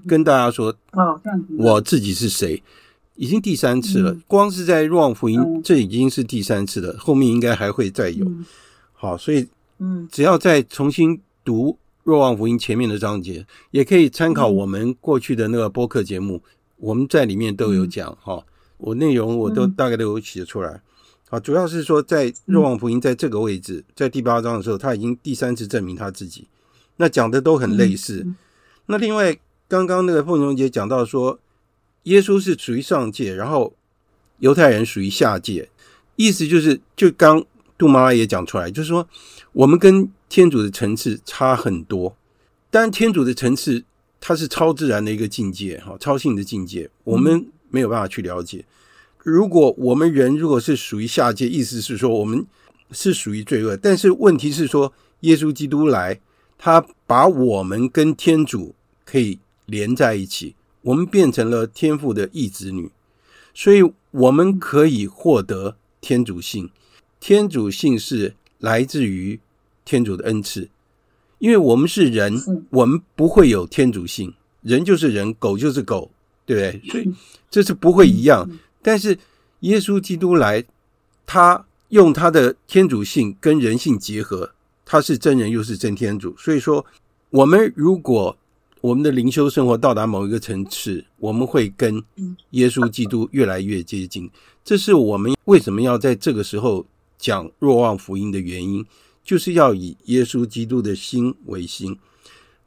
[0.07, 0.75] 跟大家说，
[1.59, 2.63] 我自己是谁，
[3.15, 4.17] 已经第三次了。
[4.27, 8.27] 光是在若望福音，这已经是第三次了，后面应该还会再有。
[8.93, 9.47] 好，所以，
[10.11, 16.43] 只要再重新读若望福音前面的章节，也可以参考我们过去的那个播客节目，
[16.79, 18.45] 我们在里面都有讲哈，
[18.79, 20.81] 我内容我都大概都有写出来。
[21.37, 26.49] 啊，主要是说，在若望福音在这个位置，在第八章的时候，他已经第三次证明他自己。
[26.97, 28.27] 那讲的都很类似。
[28.87, 29.37] 那另外，
[29.69, 31.39] 刚刚那个凤琼姐讲到说，
[32.05, 33.75] 耶稣是属于上界，然后
[34.39, 35.69] 犹太人属于下界，
[36.15, 37.45] 意思就是，就刚
[37.77, 39.07] 杜妈妈也讲出来，就是说，
[39.53, 42.17] 我们跟天主的层次差很多。
[42.71, 43.85] 当然，天主的层次
[44.19, 48.65] 它是超自然的一个境界，哈，超性的境界，我们没有办法去了解。
[49.27, 52.47] 如果我们人如果是属于下界，意思是说我们
[52.93, 53.77] 是属于罪恶。
[53.77, 56.21] 但是问题是说，耶稣基督来，
[56.57, 62.89] 他把我们跟天主可以连在一起，我们变成了天父的义子女，
[63.53, 66.71] 所以我们可以获得天主性。
[67.19, 69.41] 天主性是来自于
[69.85, 70.69] 天主的恩赐，
[71.41, 74.33] 因为我们是人，我们不会有天主性。
[74.63, 76.13] 人就是人，狗就是狗，
[76.45, 76.91] 对不对？
[76.93, 77.13] 所以
[77.51, 78.49] 这是不会一样。
[78.87, 79.19] 但是
[79.63, 80.63] 耶稣基督来，
[81.27, 84.53] 他用他的天主性跟人性结合，
[84.85, 86.37] 他是真人又是真天主。
[86.39, 86.87] 所以说，
[87.31, 88.39] 我们如果
[88.81, 92.01] 我们的灵修生活到达某一个层次，我们会跟
[92.51, 94.31] 耶稣基督越来越接近。
[94.63, 96.87] 这是我们为什么要在这个时候
[97.19, 98.87] 讲若望福音的原因，
[99.25, 101.99] 就是要以耶稣基督的心为心。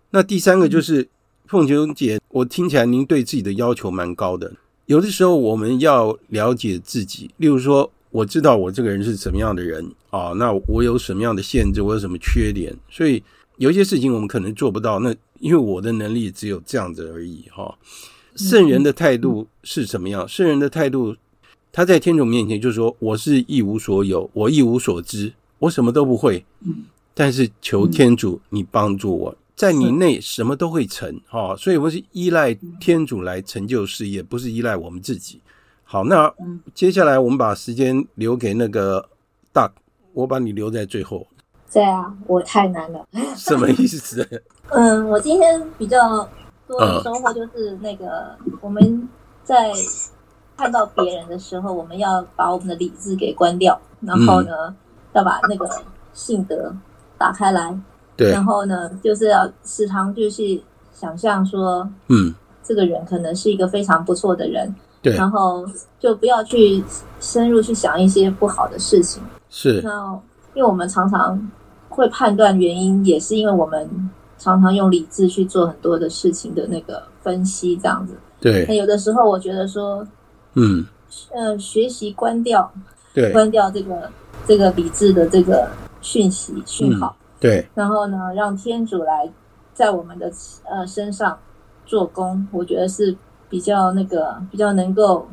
[0.10, 1.08] 那第三个就是
[1.46, 4.52] 凤琼姐，我听起来您对自己的要求蛮高的。
[4.90, 13.22] 有的时候我们要了解自己，例如说，我知道我这个人是什么样的人啊，那我有什么样的限制，我有什么缺点，所以
[13.58, 14.98] 有一些事情我们可能做不到。
[14.98, 17.78] 那因为我的能力只有这样子而已哈。
[18.36, 20.28] 圣人的态度是什么样？
[20.28, 21.16] 圣人的态度，
[21.72, 26.44] 他在天主面前就说：“我是一无所有，我一无所知，我什么都不会。
[27.14, 35.42] 但是求天主你帮助我。”在你内什么都会成，哈，所以我是依赖天主来成就事业，不是依赖我们自己。
[35.84, 36.34] 好，那
[36.74, 39.06] 接下来我们把时间留给那个
[39.52, 39.70] 大，
[40.14, 41.28] 我把你留在最后。
[41.74, 43.06] 对啊，我太难了。
[43.36, 44.26] 什么意思？
[44.72, 46.26] 嗯，我今天比较
[46.66, 49.10] 多的收获就是那个我们
[49.44, 49.74] 在
[50.56, 54.74] 看到别人的时候，我们要把我们的理智给关掉，然后呢，
[55.12, 55.70] 要把那个
[56.14, 56.74] 性德
[57.18, 57.78] 打开来。
[58.20, 60.60] 对，然后呢，就是要时常就是
[60.94, 65.66] 想象说，嗯，这个人可能是一个非常不错的人，对，然后
[66.02, 66.84] 就不要去
[67.22, 69.80] 深入去想一些不好的事情，是。
[69.82, 70.20] 那
[70.54, 71.50] 因为我们常常
[71.88, 73.90] 会判断原因，也是因为我们
[74.38, 78.14] 常常用理智去做很多的事情的那个分析，这样子。
[78.42, 78.66] 对。
[78.68, 80.06] 那有的时候，我觉得说，
[80.56, 80.86] 嗯，
[81.34, 82.70] 呃，学习关掉，
[83.14, 84.12] 对，关掉这个
[84.46, 85.70] 这个理智的这个
[86.02, 87.16] 讯息讯号。
[87.18, 89.30] 嗯对，然后呢，让天主来
[89.74, 90.30] 在我们的
[90.70, 91.38] 呃身上
[91.86, 93.16] 做工，我觉得是
[93.48, 95.28] 比较那个比较能够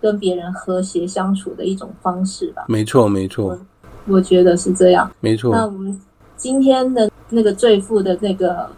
[0.00, 2.64] 跟别人和谐相处的一种方式吧。
[2.66, 3.46] 没错，没错，
[4.06, 5.08] 我，我觉得是这样。
[5.20, 5.54] 没错。
[5.54, 6.00] 那我们
[6.36, 8.68] 今天的那个罪妇的那个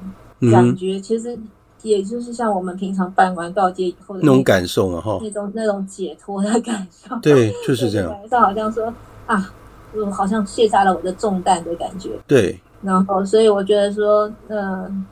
[0.52, 1.38] 感觉，嗯、其实
[1.80, 7.16] 也就是像我们平常办完告诫以后的那，种感受啊，哈，那种那种解脱的感受。
[7.22, 8.10] 对，就是这样。
[8.12, 8.92] 感受好像说
[9.26, 9.54] 啊。
[10.02, 12.10] 我好像卸下了我的重担的感觉。
[12.26, 15.04] 对，然后所以我觉得说，嗯、呃，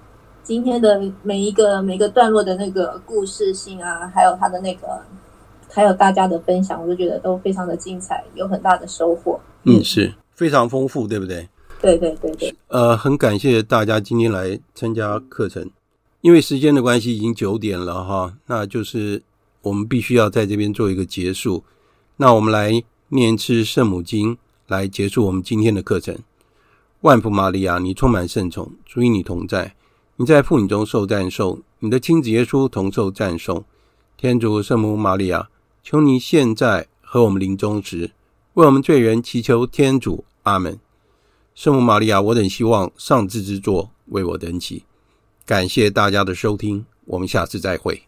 [0.43, 4.87] 今天的每一个每个段落的那个故事性啊，还有他的那个，
[5.71, 9.41] 还有大家的分享，我都觉得都非常的精彩，有很大的收获。
[9.65, 11.49] 嗯，是非常丰富，对不对？
[11.81, 12.55] 对对对对。
[12.69, 15.71] 呃，很感谢大家今天来参加课程，
[16.21, 19.23] 因为时间的关系已经九点了哈，那就是。
[19.63, 21.65] 我们必须要在这边做一个结束。
[22.19, 22.71] 那我们来
[23.09, 26.19] 念一次圣母经，来结束我们今天的课程。
[27.03, 29.75] 万福玛利亚，你充满圣宠，主与你同在，
[30.17, 33.65] 你在妇女中受赞颂，你的亲子耶稣同受赞颂。
[34.17, 35.49] 天主圣母玛利亚，
[35.83, 38.13] 求你现在和我们临终时，
[38.55, 40.25] 为我们罪人祈求天主。
[40.45, 40.79] 阿门。
[41.55, 44.85] 圣母玛利亚，我等希望上智之作为我等祈。
[45.45, 48.03] 感谢大家的收听，我们下次再会。